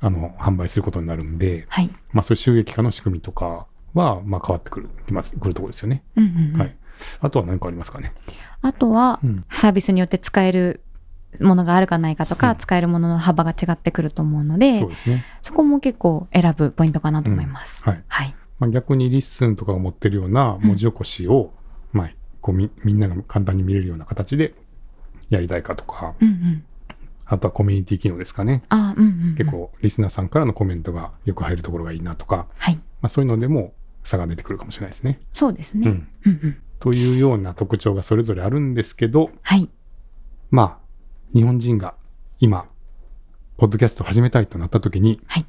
[0.00, 1.88] あの、販売することになるんで、はい。
[2.12, 6.04] まあそういう収益化の仕組みとかは、まあ変わってくる、きます、くるところですよね。
[6.16, 6.60] うんうんうん。
[6.60, 6.76] はい。
[7.20, 8.12] あとは何かありますかね。
[8.60, 9.46] あとは、うん。
[9.50, 10.82] サービスによって使える
[11.40, 15.24] ものがあるかないかとか、うん使えるものの幅が違ってくると思うので、そうですね。
[15.42, 17.82] そこも結構選ぶポイントかなと思います。
[17.82, 18.02] はい。
[18.06, 18.34] はい。
[18.58, 21.52] まあ、逆にリッスンとかが持ってるような文字起こしを、
[21.92, 24.54] まあ、こうみみんなが簡単に見れるような形で
[25.30, 26.64] やりたいかとか、うんうん。
[27.24, 28.62] あとはコミュニティ機能ですかね。
[28.68, 29.34] あ、うんうんうん。
[29.36, 29.50] 結。
[29.50, 32.76] 構リスナーさんからのコメントがよく入るところがいいなとか、はい。
[32.76, 33.72] まあ、そういうのでも
[34.04, 35.20] 差が出てくるかもしれないですね。
[35.32, 35.88] そうですね。
[35.88, 36.08] うん。
[36.26, 36.56] うんうん。
[36.78, 39.68] というような特徴がそれぞれあるんですけど、はい。
[40.50, 40.81] まあ、
[41.34, 41.94] 日本人が
[42.40, 42.66] 今、
[43.56, 45.46] ポッドキャストを始めたいとなった時に、はい。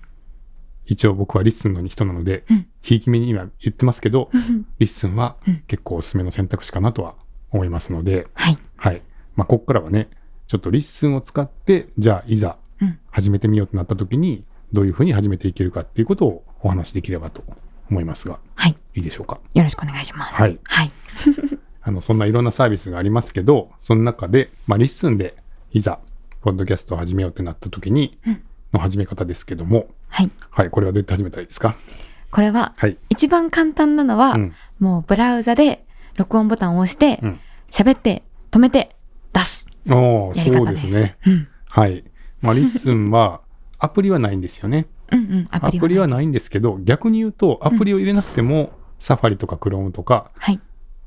[0.85, 7.15] 一応僕はリッスンの人なので、うんひいき目に今言ってますけど、うんリッスンはうん結構おすすめの選択肢かなとは
[7.51, 8.57] 思いますので、はい。
[8.75, 9.01] はい。
[9.35, 10.09] まあ、ここからはね、
[10.47, 14.43] ちょっとリッスンを使って、じゃあ、いざうん始めてみようとなった時に、
[14.73, 17.43] どういうふうに始めていけるかっていうことをお話しできればと
[17.89, 18.75] 思いますが、はい。
[18.95, 19.39] いいでしょうか？
[19.53, 20.33] よろしくお願いします。
[20.35, 20.91] はいはい。
[21.85, 25.35] あの、そんないろんなサービスがありますけど、その中で、まあ、リッスンで、
[25.75, 25.99] いざ、
[26.41, 30.29] ポッドキャストを始めようってなった時にうん、の始め方ですけども、はい。
[30.51, 31.75] はい、これはどうやって始めたらいいですか？
[32.29, 32.97] これは、はい。
[33.09, 34.53] 一番簡単なのは、うん。
[34.79, 35.83] もうブラウザで
[36.15, 37.39] 録音ボタンを押してう、ん。
[37.71, 38.95] 喋、って、止めて、
[39.33, 39.67] 出す。
[39.87, 40.83] おーそうやり方です。
[40.83, 41.17] ですね。
[41.25, 41.47] うん。
[41.69, 42.03] はい。
[42.41, 43.41] まあ、リッスンは、
[43.79, 44.85] アプリはないんですよね。
[45.11, 45.47] うんうん。
[45.49, 45.81] アアプリは。
[45.81, 50.59] プリはないんですけど、逆に言うと、アプリを入れなくても、サファリとかクロームとか、はい。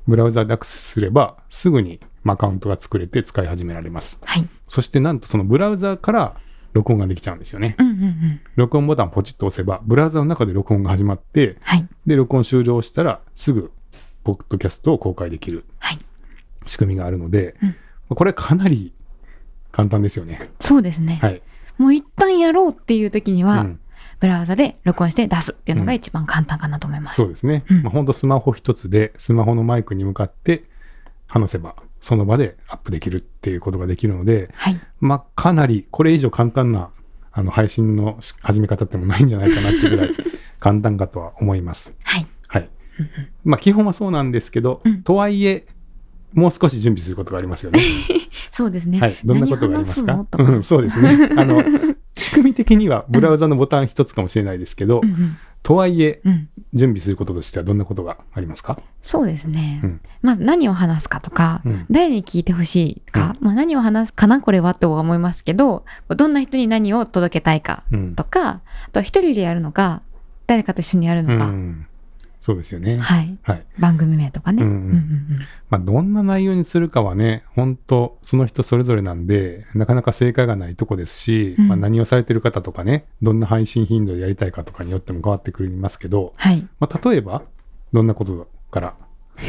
[0.08, 4.18] ブラウザでアクセスすれば、すぐにまあアカウントが作れて使い始められます。
[4.22, 4.48] はい。
[4.66, 6.36] そしてなんとそのブラウザから
[6.72, 7.74] 録音ができちゃうんですよね。
[7.78, 8.40] うんうんうん。
[8.56, 11.88] 録音ボタンポチッと押せば、ブラウザの中で録音が始まって、はい。
[12.06, 13.72] で、録音終了したら、すぐ、
[14.24, 15.98] ポッドキャストを公開できるはい。
[16.66, 17.76] 仕組みがあるので、うん
[18.08, 18.92] これかなり
[19.72, 20.48] 簡単ですよね。
[20.60, 21.18] そうですね。
[21.20, 21.42] はい。
[21.76, 23.80] もう一旦やろうっていう時には、うん
[24.18, 27.16] ブラウザで録音して出すっていうのが一番簡単かなと思います。
[27.16, 27.64] そうですね。
[27.68, 30.64] うんまあ、ほんとスマホ一つで、スマホのマイクに向かって
[31.28, 31.76] 話せば、
[32.06, 34.80] その場でアップできるっていうことができるので、はい。
[35.00, 36.90] まあ、かなりこれ以上簡単な
[37.32, 40.14] あの配信のし始め方ってもないんじゃないかなっていうぐらい
[40.60, 41.96] 簡単かとは思います。
[42.04, 42.26] はい。
[42.46, 42.70] はい。
[43.44, 45.66] まあ基本はそうなんですけど、うんとはいえ、
[46.32, 47.80] もう少し準備することがありますよね。
[48.52, 49.00] そうですね。
[49.00, 49.16] はい。
[49.24, 51.30] どんなことがありますかうん、そうですね。
[51.36, 51.60] あの、
[52.14, 56.48] 仕組み的にはブラウザのボタン一つかもしれないですけど、うんうんとはいえ、うん。
[56.74, 58.78] 準備することとしてはどんなことがありますか？
[59.02, 59.80] そうですね。
[59.82, 60.00] うん。
[60.22, 61.86] まず何を話すかとか、うん。
[61.90, 68.14] 誰に聞いてほしいか、まあ何を話すかなこれはとは思いますけど、どんな人に何を届けたいかうん。
[68.14, 68.60] とか、あ
[68.92, 70.02] とは一人でやるのか、
[70.46, 71.86] 誰かと一緒にやるのか、うん
[72.38, 72.98] そうですよね。
[72.98, 73.38] はい。
[73.42, 73.66] はい。
[73.78, 74.62] 番組名とかね。
[74.62, 86.66] うんうんうんうんまあ、どんな内容にするかはね、本当その人それぞれなんで、なかなか正解がないとこですし、うんまあ、何をされてる方とかね、どんな配信頻度でやりたいかとかによっても変わってくりますけど、はい。
[86.78, 87.42] まあ、例えば、
[87.92, 88.94] どんなことから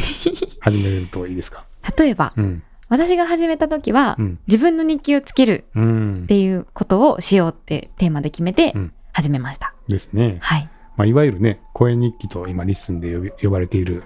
[0.61, 1.65] 始めるといいですか？
[1.97, 2.63] 例えば、うん。
[2.89, 4.39] 私が始めた時は、うん。
[4.47, 6.27] 自分の日記をつけるうんっ。
[6.27, 9.73] ていうことをしようってテーマで決めてうん始めました。
[9.87, 10.37] ですね。
[10.39, 10.69] はい。
[10.97, 14.03] まあ、いわゆるね、声日記と今、リッスンで呼ばれている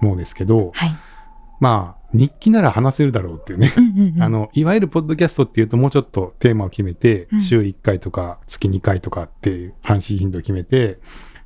[0.00, 0.94] ものですけど、はい。
[1.60, 3.72] まあ、日記なら話せるだろうっていうね。
[4.18, 10.98] あの、いわゆるポッドキャストっていうともうちょっとテーマを決めて、うん週1回とか月2回とかっていう配信頻度を決めて、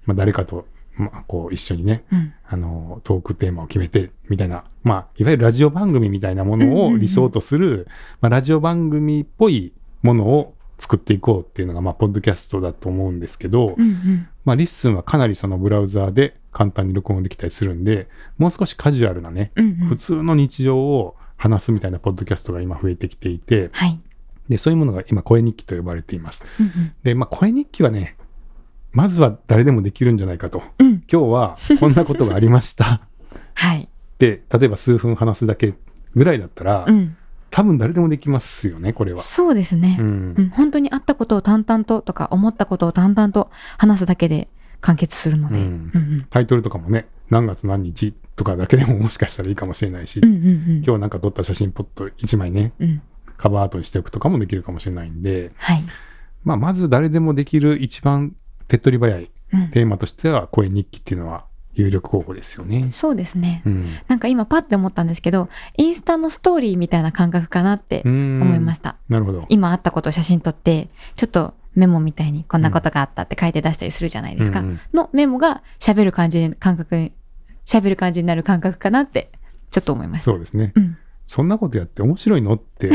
[0.07, 7.87] まあ誰かと、まあ、こう一緒にね、うんあの、トークテーマを決めて、みたいな、まあ、いわゆるラジオ番組みたいなものを理想とする、
[8.23, 18.09] まあ、ラジオ番組っぽいものを作っていこうっていうのが、まあ、ポッドキャストだと思うんですけど、うんうんまあ、リッスンはかなりそのブラウザーで簡単に録音できたりするんで、
[18.39, 24.01] もう少しカジュアルなね、うんうん普通の日常を話すみたいなポッドキャストが今増えてきていて、はい。
[24.49, 26.45] で、そういうものが今声日記と呼ばれています。
[26.59, 28.17] うんうんで、まあ声日記はね、
[28.93, 30.63] まずは誰でもできるんじゃないかと。
[30.79, 31.03] うん。
[31.11, 33.03] 今日はこんなことがありました。
[33.53, 33.89] はい。
[34.19, 35.75] で、例えば数分話すだけ
[36.15, 37.17] ぐらいだったら、うん。
[37.51, 39.23] 多分誰でもできますよね、これは。
[39.23, 40.03] そうですねう。。
[40.03, 44.49] うんん、本当にあったことを淡々ととか思ったことを淡々と話すだけで
[44.81, 45.57] 完結するので。
[45.57, 50.39] ううんんうんタイトルとかもね、何月何日とかだけでももしかしたらいいかもしれないし、うんうんう
[50.81, 53.03] ん今日なんか撮った写真ポッと1枚ね、うん
[53.37, 55.85] カバーアートにしておくとかもできるかもしれないんで、はい。
[56.43, 58.35] まあ、まず誰でもできる一番
[58.67, 61.45] 手っ取り早いうんテーマとしては声日記っていうのは
[61.77, 62.89] 有力候補ですよね。
[62.93, 63.63] そうですね。
[63.67, 63.95] うん。
[64.09, 68.97] なんか今パッて思ったんですけど、インスタのストーリーみたいな感覚かなって思思いました。
[69.09, 69.45] なるほど。
[69.49, 74.61] 今あったことを写真撮って、ちょっとメモみたいにこんなことがあったって書いて出したりするじゃないですか。
[74.61, 77.13] うんうんのメモが喋る感じ、感覚に、
[77.67, 79.31] 喋る感じになる感覚かなって、
[79.71, 80.31] ちょっと思いました。
[80.31, 80.73] そうですね。
[80.75, 80.97] うん。
[81.27, 82.91] そんなことやって面白いのって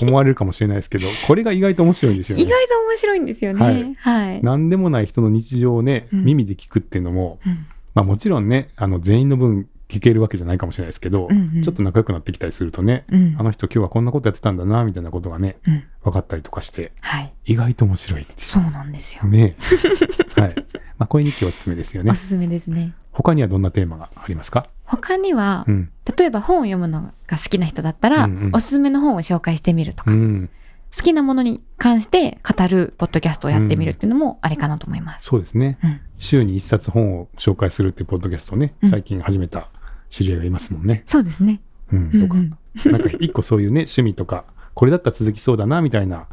[0.00, 2.42] 思われるかもしれないですけど、 これが意外と面白いんですよね。
[2.42, 3.94] 意外と面白いんですよね。
[3.98, 4.40] はい。
[4.42, 17.32] 何でもない人の日常をね、うん耳で聞くっていうのも、うんまあもちろんね、あの全員の分聞けるわけじゃないかもしれないですけど、うんうんちょっと仲良くなってきたりするとね、うんあの人今日はこんなことやってたんだな、みたいなことがね、うん分かったりとかして、はい。
[17.46, 19.24] 意外と面白いそうなんですよ。
[19.24, 19.56] ね。
[20.36, 20.54] はい。
[20.98, 22.14] まあ、声日記おすすめですよねお。
[22.14, 22.92] すすめですね。
[23.10, 24.68] 他にはどんなテーマがありますか？
[24.84, 25.90] 他には、うん。
[26.18, 30.50] 例えば本を読むのが好きな人だったら、うんうんおすすめの本を紹介してみるとか、うん。
[30.96, 35.26] 好きなものに関して語るポッドキャストをやってみるっていうのもありかなと思います。
[35.26, 35.78] そうですね。
[35.82, 36.00] うん。
[36.18, 39.68] 週に一冊本を紹介するっていうポッドキャストをね、うん最近始めた
[40.08, 41.02] 知り合いがいますもんね。
[41.06, 41.60] そうですね。
[41.90, 42.10] うん。
[42.10, 42.58] とか、うんうん
[42.92, 46.26] なんか一個そういうね、趣味とか、これだったら続きそうだな、みたいな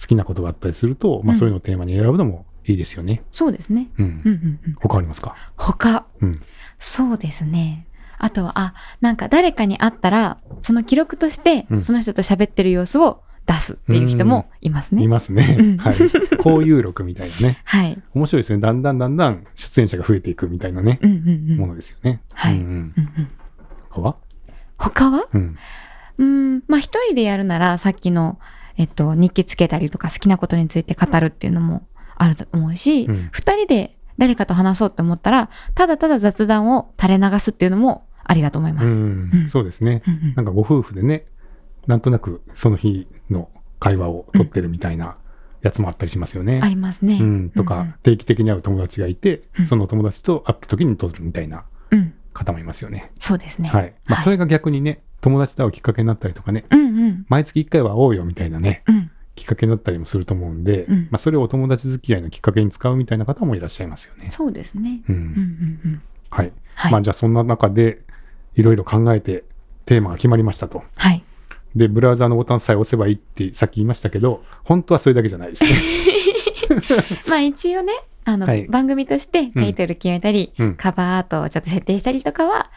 [0.00, 3.22] 好きなことがあったりすると、まうんあそういうのをテーマに選ぶのもいいですよね。
[3.30, 3.88] そうですね。
[3.98, 4.04] うん。
[4.04, 4.74] うんうんうん。
[4.80, 5.34] 他ありますか？
[5.56, 6.40] 他、うん。
[6.78, 7.86] そうですね。
[8.18, 15.02] あとは、あ、なんか誰かに会ったら、その記録としてう、んその人と喋ってる様子を出すっていう人もいますね。
[15.02, 15.56] いますね。
[15.58, 15.94] うんはい。
[16.38, 17.60] 交友録みたいなね。
[17.64, 18.00] はい。
[18.14, 18.60] 面白いですね。
[18.60, 21.56] だんだんだんだん出演者が増えていくみたいなね、うんうんうん。
[21.58, 22.22] ものですよね。
[22.32, 22.68] はいうんうん。
[22.68, 23.28] うんうん
[23.90, 24.16] 他は？
[24.78, 25.28] 他は？
[25.32, 25.56] うん。
[26.16, 28.38] うん、まあ一人でやるなら、さっきの、
[28.76, 38.86] えっと、日記つけたりとか好きなことについて語るっていうのもあると思うし、うん二人で誰かと話そうって思ったら、ただただ雑談を垂れ流すっていうのもありだと思います。
[38.86, 40.02] ううんん、そうですね。
[40.06, 41.26] うんなんかご夫婦でね、
[41.86, 45.16] なんとなくその日の会話を取ってるみたいな
[45.62, 46.60] やつもあったりしますよね。
[46.62, 47.18] ありますね。
[47.20, 51.98] うん、とか、定期的に会う友達がいて、うんその友達と会った時に撮るみたいなうん。
[51.98, 52.14] うん。
[52.34, 53.12] 方もいますよね。
[53.20, 53.68] そうですね。
[53.68, 53.94] はい。
[54.06, 57.26] まあ、それが逆にね、友達と会うきっかけになったりとかね、うんうん。
[57.28, 59.10] 毎月1回は会おうよみたいなね、うん。
[59.36, 64.30] きっかけになったりもすると思うんで、うんまあ、それをお友達付き合いのきっかけに使うみたいな方もいらっしゃいますよね。
[64.30, 65.02] そうですね。
[65.08, 65.14] うん。
[65.14, 66.02] うんうんうん。
[66.30, 66.52] はい。
[66.74, 66.92] はい。
[66.92, 68.00] まあ、じゃあそんな中で、
[68.56, 69.44] いろいろ考えて、
[69.86, 70.82] テーマが決まりましたと。
[70.96, 71.22] はい。
[71.76, 75.70] で、ブラウザーのボタンさえ押せばいいってさっき言いましたけど、本当はそれだけじゃないですね。
[77.28, 77.92] まあ一応ね、
[78.24, 82.70] あの、はい番組としてタイトル決めたり、うんカバーアートをちょっと設定したりとかは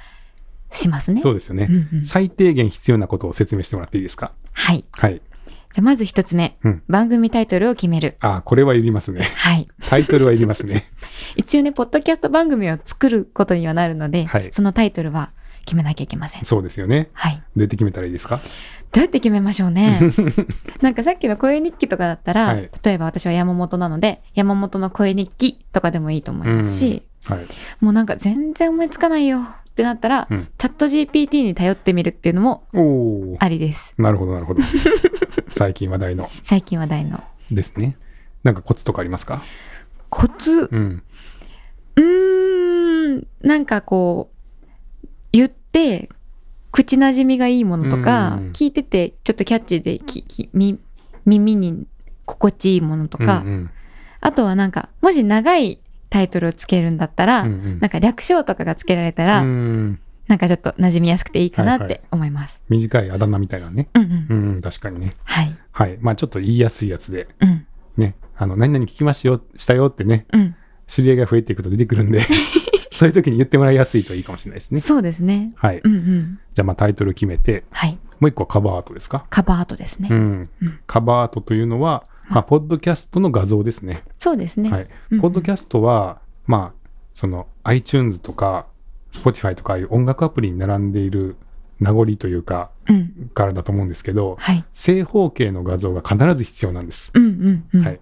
[0.72, 1.22] しますね。
[1.22, 1.68] そうですよね。
[1.70, 4.32] うんうん最低限必要なことを説明してもらっていいですか？
[4.54, 4.86] はい。
[4.92, 5.22] はい。
[5.74, 8.18] じゃあまず一つ目、うん番組タイトルを決める。
[8.20, 9.22] あ、これはいりますね。
[9.36, 9.68] はい。
[9.90, 10.86] タイトルはいりますね。
[11.38, 15.32] 一応ね、ポッドキャスト番組を作ることにはなるので、はいそのタイトルは
[15.66, 16.46] 決めなきゃいけません。
[16.46, 17.10] そうですよね。
[17.14, 17.36] はい。
[17.36, 18.42] どうやって決めたらいいですか？
[18.93, 20.00] どうやって決めましょうね？
[20.82, 27.45] なんかさっきの声日記とかだったら、はい例えば私は山本なので、山本の声日記とかでもいいと思いますし、はい。
[27.82, 32.63] もうなんか全然思いつかないよってなったら、うんチャット GPT に頼ってみるっていうのも。
[33.39, 33.93] ありです。
[33.97, 34.63] なるほど、なるほど。
[35.50, 37.23] 最近話題の最近話題の。
[37.52, 37.95] ですね。
[38.43, 39.43] なんかコツとかありますか？
[40.10, 41.04] コツ、うん。
[41.97, 44.30] うーん、なんかこ
[45.04, 46.10] う、言って、
[46.72, 50.80] 口なじみがいいものとかうん、聞いててちょっとキャッチーでききみ
[51.26, 51.86] 耳に
[52.26, 53.70] 心地いいものとか、うんうん
[54.20, 62.60] あとはなんか、もし長いタイトルをつけるんだったら、うんうんなんか略称とかがつけられたら、うんなんかちょっと馴染みやすくていいかなっはいはいて思います。
[62.68, 63.90] 短いあだ名みたいなね。
[63.94, 64.62] うんうん。
[64.62, 65.14] 確かにね。
[65.24, 65.56] はい。
[65.72, 65.98] はい。
[66.02, 67.66] まあちょっと言いやすいやつで、うん。
[67.96, 70.56] ね、あの、何々聞きましたよ、したよってね、うん。
[70.86, 72.26] 知り合いが増えていくと出てくるんで、
[72.98, 74.80] そういう時に言ってもらいやすいといいかもしれないですね。
[74.80, 75.54] そうですね。
[75.56, 75.82] はい。
[75.84, 76.40] うんうん。
[76.56, 78.00] じゃあまあタイトル決めて、はい。
[78.20, 79.28] もう一個はカバーアートですか？
[79.30, 80.10] カバーアートですね。
[80.12, 80.80] うんうん。
[80.88, 84.04] カバーアートというのは、まあ、ポッドキャストの画像ですね。
[84.18, 84.72] そうですね。
[84.72, 84.88] はい。
[85.12, 88.66] うんポッドキャストは、まあ、その iTunes とか
[89.12, 91.36] Spotify とかいう音楽アプリに並んでいる
[91.80, 93.30] 名残というか、うん。
[93.36, 94.66] からだと思うんですけど、はい。
[94.74, 97.12] 正方形の画像が必ず必要なんです。
[97.14, 97.86] うんうんうん。
[97.86, 98.00] はい。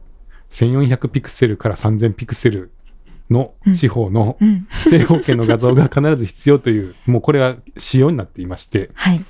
[0.50, 2.72] 1400ピクセルから3000ピクセル
[3.30, 4.68] の四方のうん。
[4.72, 9.26] 正方形の画像が必ず必要という、もうこれは仕様になっていまして、はい。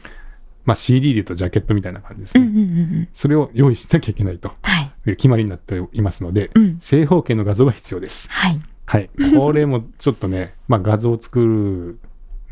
[0.65, 2.61] まあ CD で言うとジャケットみたいな感じですうんね。
[2.61, 3.07] うんうんうん。
[3.13, 5.09] それを用意しなきゃいけないとはい。
[5.09, 6.77] いう決まりになっていますので、うん。
[6.79, 8.27] 正方形の画像が必要です。
[8.31, 8.61] はい。
[8.87, 9.09] はい。
[9.37, 11.99] これもちょっとね、 まあ画像を作る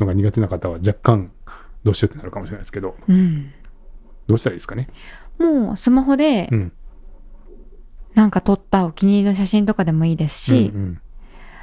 [0.00, 1.30] のが苦手な方は若干
[1.82, 3.50] どうしようってなるかもしれないですけど、うん。
[4.26, 4.86] どうしたらいいですかね？
[5.38, 6.72] もうスマホでうん。
[8.14, 11.00] なんか撮ったお気に入りの写真とかでもいいですしう、ん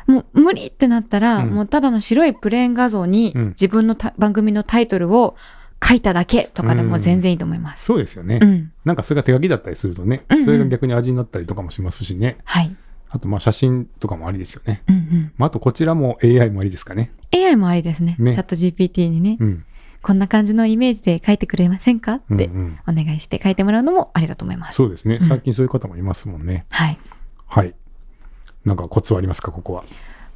[0.07, 5.35] もう無理ってなったら、うんもうただの白いプレーン画像にうん自分のた番組のタイトルを
[5.83, 7.85] 書いただけとかでも全然いいと思います。
[7.85, 8.39] そうですよね。
[8.41, 8.71] うん。
[8.85, 12.37] なんかそれが手書きだったりするとね、うんうんそれが逆に味になったりとかもしますしね。
[12.43, 12.75] はい。
[13.09, 14.83] あとまあ写真とかもありですよね。
[14.87, 15.31] うんうん。
[15.37, 17.11] まあ、あとこちらも AI もありですかね。
[17.33, 18.15] AI もありですね。
[18.19, 19.65] ねチャット GPT にね、うん。
[20.01, 22.13] こんな感じのイメージで書いてくれませんか？
[22.15, 24.75] ってうんうん、お願いして書いてもらうのもありだと思います。
[24.75, 25.15] そうですね。
[25.15, 26.65] うん最近そういう方もいますもんね。
[26.69, 26.97] はい。
[27.47, 27.75] はい。
[28.65, 29.83] なんかコツはありますか、ここは？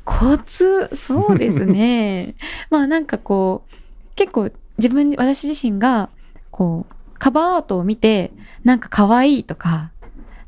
[0.04, 2.36] コツ、そうですね。
[2.70, 3.76] まあなんかこう、
[4.16, 6.10] 結構自分、私自身が、
[6.52, 8.32] こう、カバーアートを見て、
[8.64, 9.92] なんか可愛いとか、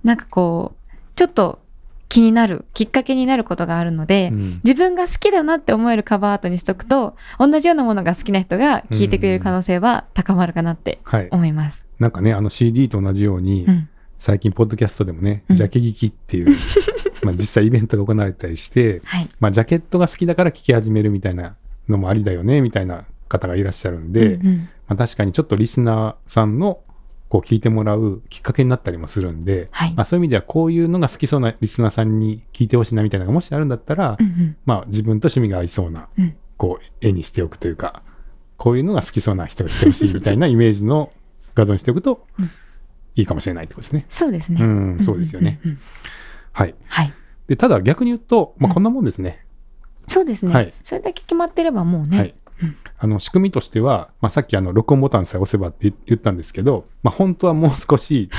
[0.03, 1.59] なんかこう、ちょっと
[2.09, 11.27] 気になる、きっかけになることがあるので、うん自分が好きだなって思えるカバーアートにしとくと、同じようなものが好きな人が聞いてくれる可能性は高まるかなってはい。
[11.31, 11.83] 思います。
[11.99, 13.89] なんかね、あの CD と同じように、うん。
[14.17, 15.55] 最近、ポッドキャストでもね、うん。
[15.55, 16.55] ジャケ聞きっていう、
[17.23, 19.29] まあ実際イベントが行われたりして、はい。
[19.39, 21.55] まあ、ジャケットが好きだから聞き始めるみたいな
[21.87, 24.57] のもありだよね、みたいな方がいらっしゃるんで、うんうん。
[24.87, 26.79] まあ、確かにちょっとリスナーさんの
[27.29, 29.93] こう聞いてもらうきっかけになったりもするんで、はい。
[29.95, 34.55] まあ、そういう意味ではこういうのが好きそうなリスナーさんに聞いてほしいなみたいなのがもしあるんだったら、うんうん。
[34.65, 36.35] まあ、自分と趣味が合いそうなうん。
[36.57, 38.01] こう絵にしておくというか
[38.57, 41.11] こういうのが好きそうな人が来てほしいみたいなイメージの
[41.55, 42.49] 画像にしておくとうん
[43.17, 44.05] いいかもしれないってことですね。
[44.09, 44.61] そうですね。
[44.61, 45.59] うん、そうですよね。
[45.63, 45.81] うんうんうん
[46.53, 46.73] はい。
[46.87, 47.13] はい。
[47.47, 49.45] でただ逆に言うと、まあ、こんなもんですね。
[50.07, 50.53] そうですね。
[50.53, 52.17] はいそれだけ決まってればもうね。
[52.17, 52.35] はい。
[52.97, 58.31] あの仕組みとしては、まあ、さっきあの録音ボタンさえ押せばって言ったんですけど、まあ、本当はもう少し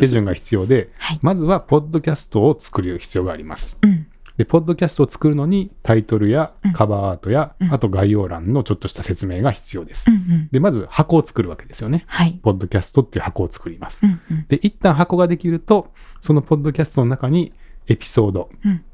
[0.00, 1.18] 手順が必要で、 はい。
[1.20, 3.78] まずはポッドキャストを作る必要があります。
[3.82, 4.06] うん。
[4.36, 10.12] で、ポッドキャストを作るのにタイトルやうんカバーアートや、うんあと概要欄のちょっとした説明が必要ですう。
[10.12, 10.48] んうん。
[10.50, 12.04] で、まず箱を作るわけですよね。
[12.06, 12.38] はい。
[12.42, 14.00] ポッドキャストっていう箱を作ります。
[14.04, 14.46] うんうん。
[14.48, 17.52] で、一旦箱ができると、そのポッドキャストの中に
[17.86, 18.84] エピソード、うん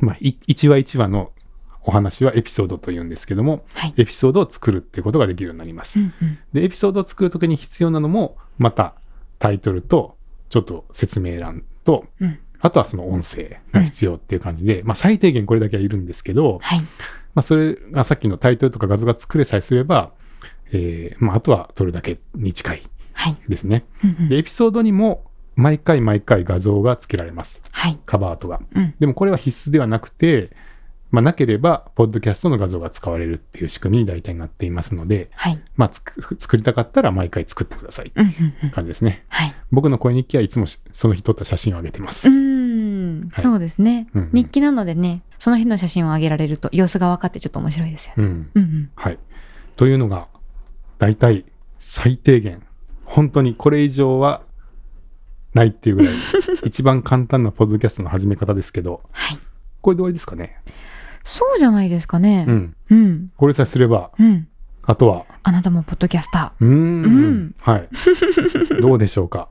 [0.00, 1.32] まあ、い一話一話の
[1.84, 3.94] お話はエピソードと言うんですけども、はい。
[3.96, 5.98] エピソードを作るっていうことができるようになります。
[5.98, 6.38] うんうん。
[6.52, 8.94] で、エピソードを作るときに必要なのも、また
[9.38, 10.16] タイトルと、
[10.48, 12.38] ちょっと説明欄と、うん。
[12.62, 16.80] あとはその音声が必要っていう感じで、まあ最低限これだけはいるんですけど、はい。
[16.80, 16.86] ま
[17.40, 20.12] あそれがさっきのタイトルとか画像が作れさえすれば、
[20.72, 22.82] えーまああとは撮るだけに近い
[23.14, 23.36] はい。
[23.48, 23.84] ですね。
[24.04, 25.24] うんうんで、エピソードにも
[25.56, 27.62] 毎回毎回画像が付けられます。
[27.72, 27.98] はい。
[28.06, 28.60] カバーとが。
[28.74, 28.94] うん。
[28.98, 30.50] でもこれは必須ではなくて、
[31.12, 35.60] まあなければ、ポッドキャストの画像が使われるっていう仕組みに大体なっていますので、はい。
[35.76, 38.10] まあつく作りたかったら毎回作ってください。
[38.16, 38.32] うんうん
[38.64, 38.70] うん。
[38.70, 39.24] 感じですね。
[39.28, 39.54] はい。
[39.70, 42.30] 僕の声日記はいつもしその日撮った写真を上げてます。
[42.30, 43.28] うーん。
[43.30, 44.30] はいそうですねうんうん。
[44.32, 48.24] 日記なのでね、その日の写真を上げられると様子が分かってちょっと面白いですよね。
[48.24, 48.50] うん。
[48.54, 48.90] うんうん。
[48.94, 49.18] はい。
[49.76, 50.28] というのが、
[50.96, 51.44] 大体
[51.78, 52.62] 最低限、
[53.04, 54.42] 本当にこれ以上は
[55.52, 56.14] ないっていうぐらい、
[56.64, 59.38] 一番簡単なポッドキャストの始め方ですけど、はい。
[59.82, 60.56] これで終わりですかね？
[61.24, 62.52] そうじゃないですかねう。
[62.52, 62.76] ん。
[62.90, 63.32] うん。
[63.36, 64.48] これさえすれば、うん。
[64.84, 66.72] あとは、あなたもポッドキャスタうーん
[67.04, 67.88] うんはい。
[68.82, 69.48] どうでしょうか。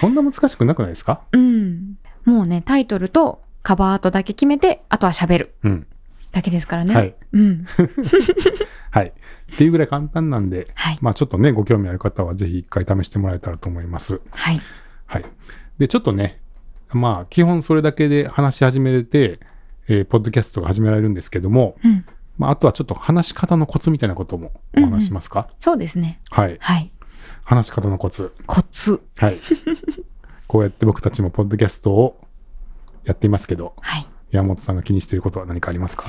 [0.00, 1.22] そんな難しくなくないですか？
[1.32, 1.38] ー。
[1.38, 1.98] うん。
[2.24, 5.86] もうね、タイトルとカバーアートだけ決めて、あとは喋るうん。
[6.32, 6.94] だけですからね。
[6.94, 7.14] はい。
[7.32, 7.64] うん。
[8.90, 9.06] はい。
[9.08, 10.98] っていうぐらい簡単なんで、はい。
[11.00, 14.20] まあちょっとね、ご興味ある方はぜひ一回試してもらえたらと思います。
[14.30, 14.60] はい。
[15.06, 15.24] はい。
[15.78, 16.40] で、ちょっとね、
[16.92, 19.40] まあ基本それだけで話し始めれて、
[19.88, 22.04] えーポッドキャストが始められるんですけども、うん。
[22.36, 26.20] まああとはちょっと話し方のコツみたいなこともお話ししますか、そうですね。
[26.30, 26.56] はい。
[26.60, 26.92] はい。
[27.44, 28.32] 話し方のコツ。
[28.46, 29.02] コツ。
[29.16, 29.38] はい。
[30.46, 32.20] こうやって僕たちもポッドキャストを
[33.04, 34.06] やっていますけど、はい。
[34.30, 36.04] 山本さんが気にしていることは何かありますか？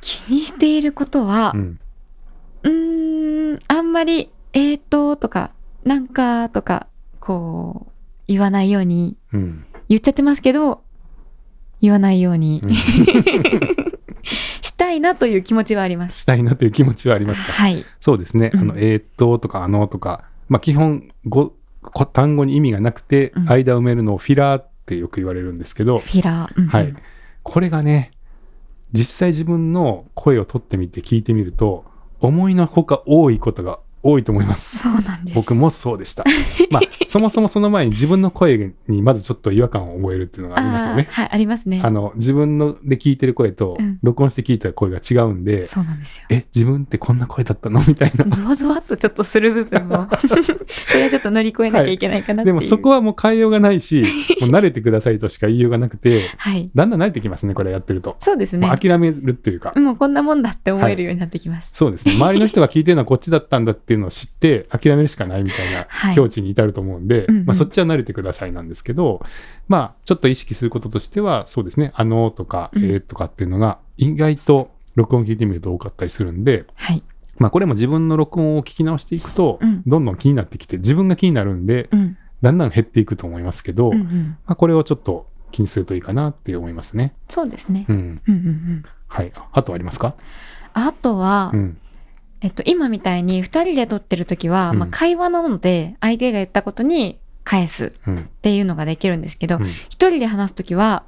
[0.00, 3.52] 気にしていることはう、ん。
[3.54, 5.52] ん、あんまり、えーと、とか、
[5.84, 6.86] なんか、とか、
[7.20, 7.92] こう、
[8.26, 9.64] 言わないように、うん。
[9.88, 10.82] 言っちゃってますけど、
[11.80, 12.74] 言わないようにうん
[14.62, 16.20] したいなという気持ちはあります。
[16.20, 17.52] したいなという気持ちはありますか？
[17.52, 17.84] はい。
[18.00, 18.50] そうですね。
[18.54, 26.52] あの、うんえーっととか、あのとか、まあ、基本語、こ単語に意味がなくて、うん間埋めるのをフィラーってよく言われるんですけど、フィラー。
[26.56, 26.94] うんうんはい。
[27.42, 28.10] これがね、
[28.92, 31.84] 実際自分の声を取ってみて聞いてみると、
[32.20, 34.78] 思いのほか多いことが多いと思います。
[34.78, 35.34] そうなんです。
[35.34, 36.24] 僕もそうでした。
[36.70, 41.08] まあ、そもそもその前に自分の声にまずちょっと違和感を覚えるっていうのがありますよね。
[41.10, 41.90] はい、ありますねあ。
[41.90, 46.24] の、自分ので聞いてる声とうん、録音して聞いた声が違うんで、そうなんですよ。
[46.30, 47.82] え、自分ってこんな声だったの？
[47.86, 48.24] みたいな。
[48.34, 52.54] ゾワゾワっとちょっとする部分も、 それはちょっと乗り越えなきゃいけないかなっていう。
[52.58, 54.04] でもそこはもう変えようがないし、
[54.40, 56.70] もう慣れてくださいとしか言いようがなくて、はい。
[56.74, 58.16] だんだん慣れてきますね、これやってると。
[58.20, 58.68] そうですね。
[58.68, 59.72] 諦めるっていうか。
[59.76, 61.72] もうこんなもんだって思えるようになってきます。
[61.74, 62.14] そうですね。
[62.14, 69.24] 周りの人が聞いてるのはこっちだったんだっていうのを知って、諦めるしかないみたいなはい境地に至ると思うんで、うんうんまあそっちは慣れてくださいなんですけど、
[69.68, 77.02] まあちょっと意識することとしては、そうですね、あのとか、うんえーとかっていうのが意外と録音聞いてみると多かったりするんで、はい。
[77.38, 82.16] まあこれも自分の録音を聞き直していくと、うんどんどん気になってきて、自分が気になるんで、うん。
[82.40, 84.36] だんだん減っていくと思いますけど、うんうん。
[84.46, 87.12] まあ、これをちょっと気にするといいかなって思いますね。
[87.28, 87.84] そうですね。
[87.88, 87.96] うん。
[87.96, 88.84] うんうんうん。
[89.08, 89.32] はい。
[89.50, 90.14] あとありますか？
[90.72, 91.78] あとは、うん。
[92.40, 98.18] えっと、今みたいに二人で撮ってる時は、うんまあ、会話なので、相手が言ったことに返すうん。
[98.18, 101.04] っていうのができるんですけど、うん一人で話す時は、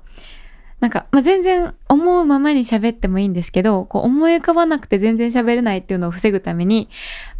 [0.81, 6.88] なんか、まあ、全然思うままに喋ってもいいんですけど、こう思い浮かばなくて全然喋れないっていうのを防ぐために、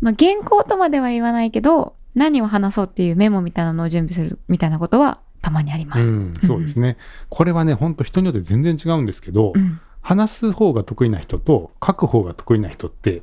[0.01, 6.03] まあ、原稿とまでは言わないけど、何を話そうっていうメモみたいなのを準備するみたいなことはたまにあります。
[6.03, 6.97] うん、そうですね。
[7.29, 13.23] これはね、本当人によって全然違うんですけど、うん話す方が得意な人と書く方が得意な人って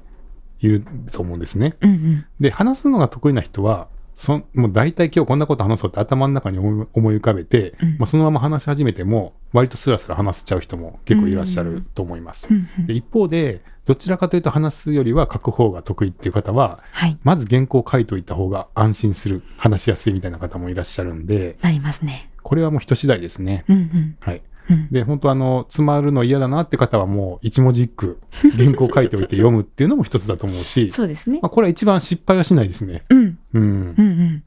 [0.59, 1.75] いると思うんですね。
[1.81, 12.47] うんうんで、話すのが得意な人は、そもう大体今日こんなこと話そうって頭の中に思い浮かべて、うんまあ、そのまま話し始めても、割とスラスラ話せちゃう人も結構いらっしゃると思います。
[12.49, 17.17] うんうんで一方で、どちらかというと話すよりは書く方が得意っていう方は、はい。
[17.23, 22.29] まず原稿を書いといた方が安心する、話しやすいみたいな方もいらっしゃるんで、なりますね。
[22.43, 23.63] これはもう人次第ですね。
[23.69, 24.41] うんうんはい。
[24.69, 28.19] うんで、本当あの、詰まるの嫌だなって方はもう一文字一句
[28.58, 31.47] 原稿を書いておいて読むっていうのも一つだと思うし、そうですねま。
[31.47, 33.03] あ、これは一番失敗はしないですね。
[33.10, 33.38] うん。
[33.53, 33.65] うんう。
[33.65, 33.65] ん
[33.97, 34.43] うん。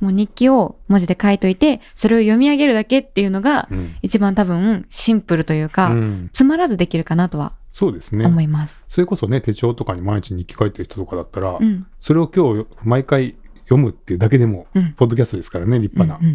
[0.00, 3.94] もう日記を文字で書いといて、それを読み上げるだけっていうのが、うん。
[4.02, 8.24] 一番多分シンプルというか、うんつまらずできるかなとはそうですね。
[8.24, 8.82] 思います。
[8.88, 11.86] それこそね、手帳とかに毎日日記書いてる人とかだったら、うん。
[12.00, 14.92] それを今日毎回読むっていうだけでも、うん。
[14.94, 16.28] ポッドキャストですからね、立派な。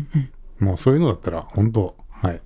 [0.59, 2.41] もうそういうのだったら、本当はい。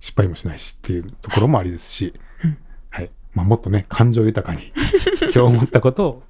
[0.00, 2.56] 失敗もしないしっていうところもありですし、うん
[2.88, 3.10] はい。
[3.34, 4.72] まあ、もっとね、感情豊かに、
[5.22, 6.22] 今日思ったことを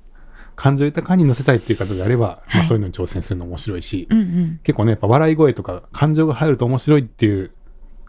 [0.56, 4.60] 感情豊かに乗せたいっていう方であれば、まあ、はいそういうのに挑戦するの面白いし、うんうん。
[4.62, 7.52] 結構ね、やっぱ笑い声とか感情が入ると面白いっていう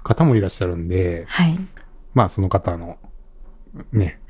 [0.03, 1.57] 方もいらっしゃるんで、はい。
[2.13, 2.97] まあその方の、
[3.93, 4.19] ね、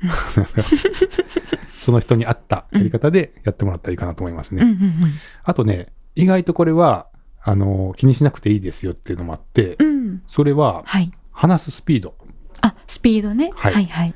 [1.78, 4.62] その人に合ったやり方でやってもらったらいいかなと思いますね。
[4.62, 4.92] うんうんうん。
[5.42, 7.08] あとね、意外とこれは、
[7.42, 10.22] あの、気にしなくていいですよっていうのもあって、うん。
[10.28, 11.10] それははい。
[11.42, 12.14] 話すスピード。
[12.60, 13.50] あ、スピードね。
[13.56, 14.14] ははいいはい。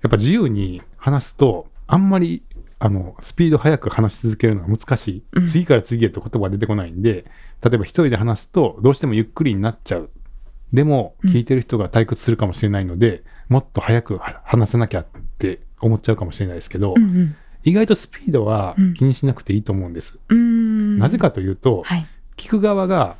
[0.00, 2.42] やっぱ自由に話すと、あんまり、
[2.78, 5.22] あの、スピード速く話し続けるのが難しい。
[5.32, 7.26] うん次から次へと言葉が出てこないんで、
[7.62, 10.08] 例えば一人で話すと、どうしてもゆっくりになっちゃう。
[10.72, 15.06] でも、うん聞いてる人が退屈するかもしれないので、もっと早くは話せなきゃっ
[15.36, 17.36] て思っちゃうかもしれないですけど、うんうん。
[17.64, 20.18] 意外とスピードはうん気にしなくていいと思うんです。
[20.30, 20.98] うーん。
[20.98, 22.06] なぜかというと、はい。
[22.38, 23.16] 聞く側が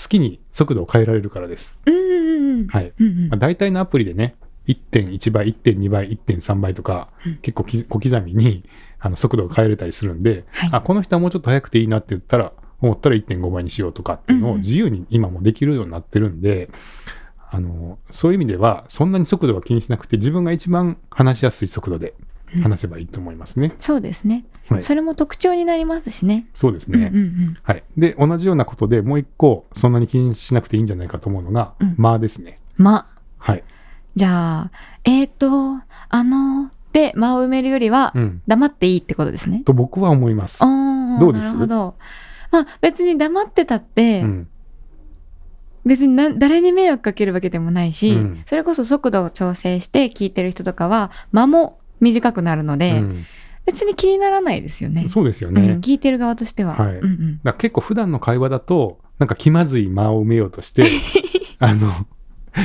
[0.00, 1.76] 好きに速度を変えられるからです。
[3.36, 4.36] 大体のアプリでね、
[4.68, 7.36] 1.1倍、1.2倍、1.3倍とか、うん。
[7.38, 8.64] 結構き小刻みに
[9.00, 10.70] あの速度を変えれたりするんで、はい。
[10.72, 16.70] あ、この人はもうちょっと速くていいなって言ったら、思ったら1.5倍にしようとかっていうのを自由に今もできるようになってるんで、
[17.50, 22.14] あのそういう意味ではそんなに速度は気にしなくて自分が一番話しやすい速度で
[22.62, 23.74] 話せばいいと思いますね。
[23.80, 24.44] そうですね。
[24.74, 26.46] はいそれも特徴になりますしね。
[26.54, 27.56] そうですね、うんうんうん。
[27.62, 27.82] はい。
[27.96, 32.56] で、同じようなことでもう一個そんなに気にしなくていいんじゃないかと思うのが、うん間ですね。
[32.76, 33.08] ま、
[33.38, 33.64] はい。
[34.14, 34.70] じゃあ、
[35.04, 38.42] えーと、あの、で間を埋めるよりはうん。
[38.46, 39.62] 黙っていいってことですね。
[39.64, 40.60] と僕は思います。
[40.60, 41.46] どうです？
[41.46, 41.94] なるほど。
[42.50, 44.48] まあ別に黙ってたって、うん。
[45.86, 53.24] 別にな誰に迷惑かけるわけでもないし、うんそれこそ速度を調整して聞いてる人とかは間も短くなるので、うん
[53.68, 55.08] 別に気にならないですよね。
[55.08, 55.78] そうですようんね。
[55.82, 56.74] 聞いてる側としては。
[56.74, 60.84] はいうんうんだ結構普段の会話だと、なんか気まずい間を埋めようとして、
[61.60, 61.92] あの、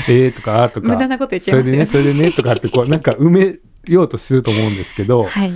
[0.07, 2.05] えーとかあーとか、 無駄なこと言っちゃそれでね、いますよね。
[2.05, 5.51] それでねとかってこう、なんか埋めようとすると思うんですけど、はい。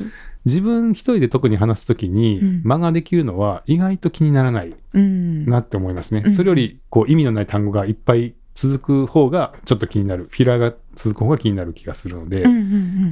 [0.45, 5.45] 自分一人で特に話すときにうん間ができるのは意外と気にならないうん。
[5.45, 6.24] なって思いますね。
[6.26, 10.28] うんそれよりこう意味のない単語がいっぱい続く方がちょっと気になる。
[10.30, 12.43] フィラーが続く方が気になる気がするので、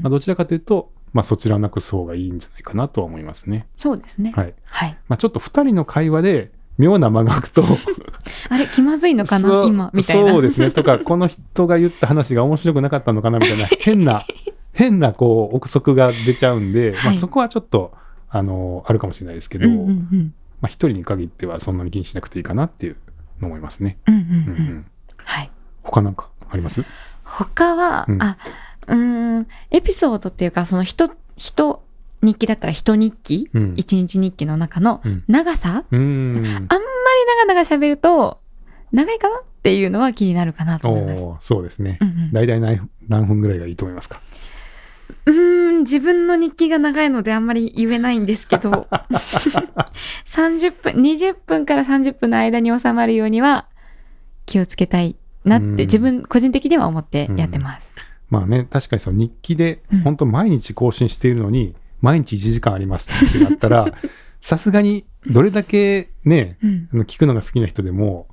[0.01, 3.67] まあ、どちらかというと、まあ、そちらをなくす方がいいんじゃないかなとは思いますね。
[3.77, 4.33] そうですね。
[4.35, 4.53] はい。
[4.65, 4.97] はい。
[5.07, 7.63] まあ、ちょっと2人の会話で妙な間が空くと
[8.49, 10.33] あれ、気まずいのかな今、みたいな。
[10.33, 10.71] そうですね。
[10.71, 14.25] とか、この人が言った話が面白くなかったのかなみたいな、変な、
[14.73, 17.93] 変な、こう、憶測が出ちゃうんで、まあ、はいそこはちょっと、
[18.29, 20.33] あの、あるかもしれないですけど、うんうんうん。
[20.59, 22.97] まあ、一人に限ってはそんなに気にしなくていいかなっていう
[23.39, 23.99] の思いますね。
[24.05, 24.25] うんうんう。
[24.25, 24.85] うんうんん。
[25.15, 25.49] はい。
[25.81, 26.83] 他なんかあります？
[27.23, 28.37] 他は、うんあ、
[28.87, 31.83] うーん、エピソードっていうか、その人、人、
[32.21, 33.73] 日記だったら人日記、うん。
[33.77, 36.43] 一日日記の中のうん長さ、うーん。
[36.67, 38.39] 長々喋ると、
[38.91, 41.23] 長いかなっていうのは気になるかなと思います。
[41.23, 42.05] おーそうですねう。
[42.05, 44.21] んうん大体何何分ぐらいがいいと思いますか？
[45.25, 48.87] うーん、自分の日記が長いのであんまり言えないんですけど、
[50.25, 53.67] 30分、20分から30分の間に収まるようには
[54.45, 57.91] 気をつけたいなっうんて自分個人的には思ってやってます。
[58.29, 63.93] まあね、確かにその日記でうん、本当毎日更新しているのに、毎日1時間ありますってなったら、
[64.41, 68.27] さすがにどれだけね、うんあの聞くのが好きな人でも、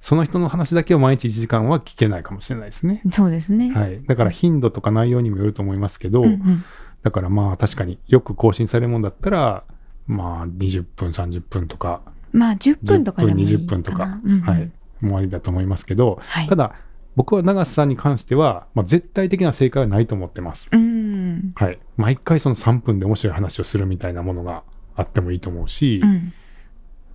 [0.00, 3.02] その人の話だけを毎日1時間は聞けないかもしれないですね。
[3.10, 3.70] そうですね。
[3.72, 4.00] はい。
[4.06, 6.64] だから頻度とか内容にもよると思いますけど、うんうん
[7.00, 9.62] だからまあ確かによく更新されるもんだったら、
[10.08, 13.58] まあ20分、30分とか、まあ10 10分とかでもいいかな。
[13.58, 14.70] 20分とか、うんうんはい。
[15.00, 16.74] もうありだと思いますけど、はいただ、
[17.18, 20.68] 僕は長瀬さんに関しては、まあ、絶対的な正解はないと思ってます。
[20.70, 21.50] うん。
[21.56, 21.80] はい。
[21.96, 24.62] 毎回その3分で面白い話をするみたいなものが
[24.94, 26.32] あってもいいと思うし、うん。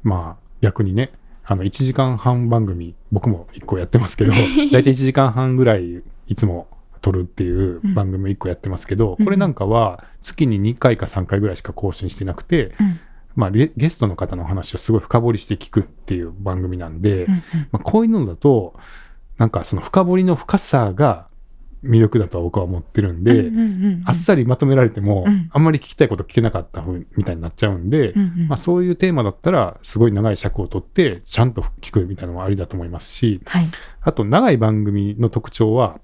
[0.03, 1.13] まあ逆にね、
[1.45, 4.33] あの1時間半番組、僕も1個やってますけど、
[4.73, 6.67] 大体1時間半ぐらいいつも
[6.99, 12.99] 撮るっていう番組1個やってますけど、うんこれなんかは月に2回か3回ぐらいしか更新してなくて、うん
[13.35, 17.39] まあゲゲストの方の話をすごい深掘りして聞くっていう番組なんで、うんま
[17.73, 18.75] あ、こういうのだと、
[19.37, 21.27] なんかその深掘りの深さが
[21.83, 33.65] 魅力だとは僕は思ってるんで、うんうんうんうんあっさりまとめられても、うんあんまり聞きたいこと聞けなかった風みたいになっちゃうんで、うんうんまあ、そういうテーマだったら、すごい長い尺を取って、ちゃんと聞くみたいなのもありだと思いますし、はい。
[34.01, 35.99] あと長い番組の特徴は、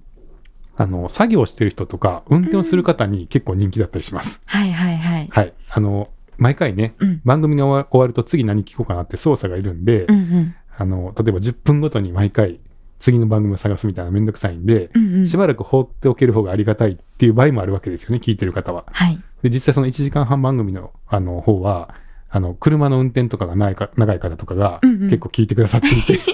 [0.77, 4.41] あの、作業してる人とか、運転をする方に結構人気だったりします。
[4.45, 5.27] はいはいはい。
[5.29, 5.53] はい。
[5.69, 7.21] あの、毎回ね、うん。
[7.25, 10.55] 番組が終わ終わると次何聞こうかなって操作がいるんで、うんうん。
[10.77, 12.59] あの、例えば10分ごとに毎回
[12.99, 15.27] 次の番組を探すみたいなめんどくさいんで、うんうん。
[15.27, 18.85] しばらく放っておける方がありがたいっていう場合もあるわけですよね、聞いてる方は。
[18.91, 19.19] はい。
[19.41, 21.95] で、実際その1時間半番組のあの方は、
[22.29, 26.19] あの、車の運転とかが長いか長い方とかが結構聞いてくださっていて。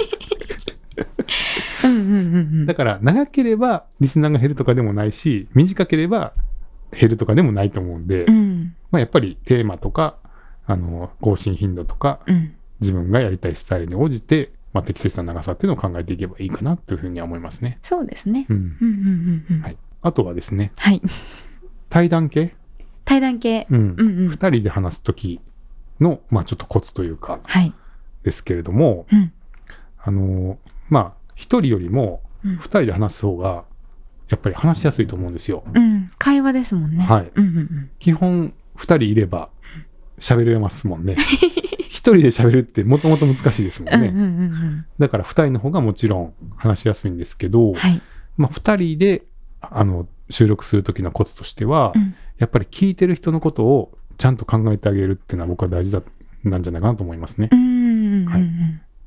[2.66, 6.34] だから長ければリスナーが減るとかでもないし、短ければ
[6.92, 8.76] 減るとかでもないと思うんで、うん。
[8.92, 10.18] まあやっぱりテーマとか、
[10.66, 12.56] あの、更新頻度とか、うん。
[12.82, 17.80] 自分がやりたいスタイルに応じて、まあ、適切な長さっていうのを考えていけばいいかなというふうには思いますね。
[17.82, 18.46] そうですね。
[18.50, 18.58] うん。
[18.58, 19.62] うんうんうんうん。
[19.62, 19.78] はい。
[20.02, 21.02] あとはですね、はい。
[21.88, 22.54] 対談系、
[23.06, 23.68] 対談系。
[23.70, 24.28] うんうんうん。
[24.28, 25.40] 二人で話すとき
[26.02, 27.74] の、まあちょっとコツというか、はい。
[28.24, 29.32] ですけれども、うん。
[29.98, 30.60] あの、
[30.90, 33.64] まあ一人よりもうん二人で話す方が、
[34.28, 35.64] やっぱり話しやすいと思うんですよ。
[35.74, 36.12] うん。
[36.18, 37.06] 会話ですもんね。
[37.06, 37.90] はいうんうんうん。
[38.00, 39.48] 基本二人いれば
[40.20, 41.16] 喋れますもんね。
[42.06, 44.10] 一人で喋るってもともと難しいですもんね。
[44.10, 44.86] うんうんうんうん。
[45.00, 48.02] だから二人の方がもちろん話しやすいんですけど、はい。
[48.38, 49.24] まあ二人で
[49.60, 56.02] あの収録する時のコツとしては、うんやっぱり聞いてる人のことをちゃんと考えてあげるっていうのは僕は大事だ
[56.44, 57.48] なんじゃないかなと思いますね。
[57.50, 58.28] うんうんうんうん。
[58.28, 58.42] はい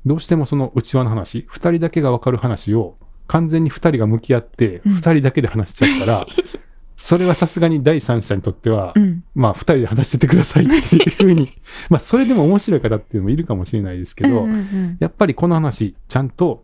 [0.05, 2.97] どうしてもその内輪の話、二人だけが分かる話を
[3.27, 6.25] 完全に二人が向き合って、うん二人だけで話しちゃったら、
[6.99, 9.23] それはさすがに第三者にとっては、うん。
[9.33, 11.49] まあ、二人で話しててくださいっていうふうに、
[11.89, 16.61] まあ、それでも面白い方っていうのもいるかもしれないですけど、うんうんうんやっぱりこの話、ちゃんと、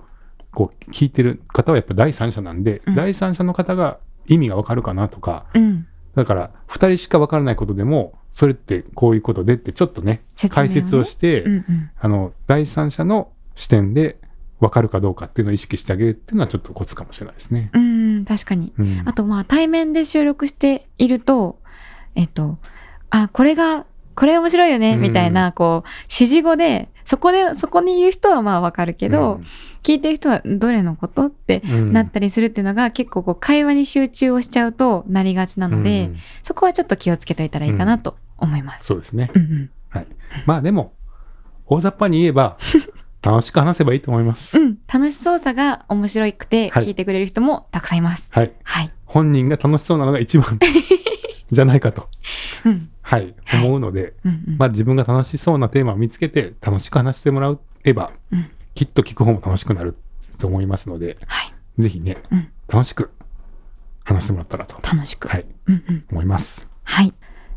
[0.52, 5.88] こう、聞いてる方はやっぱ第三者なんで、うん第三者の方が意味がわかるかなとか、うん。
[6.16, 11.90] だから、二人しかわからないことでも、それってこういうことでって、ちょっとね、解説をして、うんうん。
[11.98, 14.18] あの、第三者の視点で
[14.60, 17.72] わかるかどうかっていうのを意識してあげるっていうのはちょっとコツかもしれないですね。
[17.74, 18.74] うん、確かに。
[18.78, 21.60] うんあとまあ対面で収録していると、
[22.16, 22.58] えっと、
[23.10, 23.86] あ、これが、
[24.16, 29.42] これ面白いよね、うんみたいな、こう、指示語で、そこで、そこに言う人はまあわかるけど、
[29.84, 38.86] 聞いてる人はどれのことってうんなったりするっていうのが結構こう会話に集中をしちゃうとなりがちなので、うんそこはちょっと気をつけといたらいいかなと思います。
[38.88, 39.30] そうですね。
[39.36, 39.70] うんうん。
[39.90, 40.08] はい。
[40.48, 40.94] まあでも、
[41.68, 42.58] 大雑把に言えば、
[43.26, 44.60] 楽しく話せばいいと思います。
[44.60, 48.30] うん、楽しそうさが面白くてはい聞いてくれる人もたくさんいます。
[48.32, 48.54] はい。
[48.64, 48.92] はい。
[49.06, 50.60] 本人が楽しそうなのが一番
[51.50, 52.08] じゃないかと、
[52.66, 52.90] うん。
[53.02, 54.58] はい、はい思うので、うんうん。
[54.60, 59.96] まあ自分が楽しそうなテーマを見つけて楽しく話してもらえば、うんきっと聞く方も楽しくなる
[60.38, 61.82] と思いますので、はい。
[61.82, 63.10] ぜひね、うん楽しく
[64.04, 65.30] 話してもらったらと、楽しく。
[65.30, 66.06] はい、うんうん。
[66.12, 66.68] 思います。
[66.84, 67.14] はい。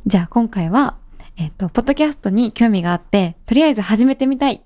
[0.06, 0.96] じゃあ今回は、
[1.36, 4.64] えっ、と、ポッドキャストに興味があって、とりあえず始めてみたい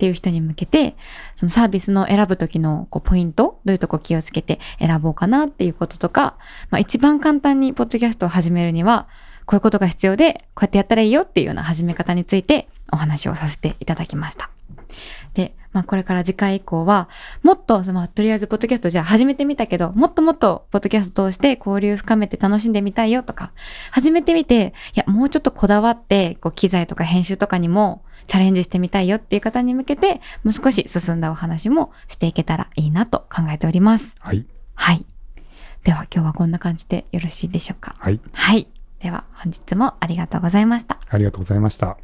[0.00, 0.96] っていう人に向けて、
[1.36, 6.38] そのサービスの選ぶ時のこうポイント、どういうとこ気をつけて選ぼうかなっていうこととか、
[6.70, 9.08] まあ一番簡単にポッドキャストを始めるには、
[9.44, 14.48] こういうことが必要で、こうやってやったらいいよっていうような始め方についてお話をさせていただきました。
[15.34, 17.08] で、まあこれから次回以降は、
[17.42, 23.52] もっと、そのまあとりあえずポッドキャストじゃあ始めてみたけど、もっともっとポッドキャストを通して交流深めて楽しんでみたいよとか、
[23.90, 34.14] 始めてみて、いや、もうちょっとこだわって、こう機材とか編集とかにもチャレンジしてみたいよっていう方に向けて、もう少し進んだお話もしていけたらいいなと考えております。
[34.18, 35.04] はい、はい。
[35.84, 37.94] では今日はこんな感じでよろしいでしょうか？
[37.98, 38.66] はい、はい。
[39.00, 40.98] では本日もありがとうございました。
[41.08, 41.96] ありがとうございました。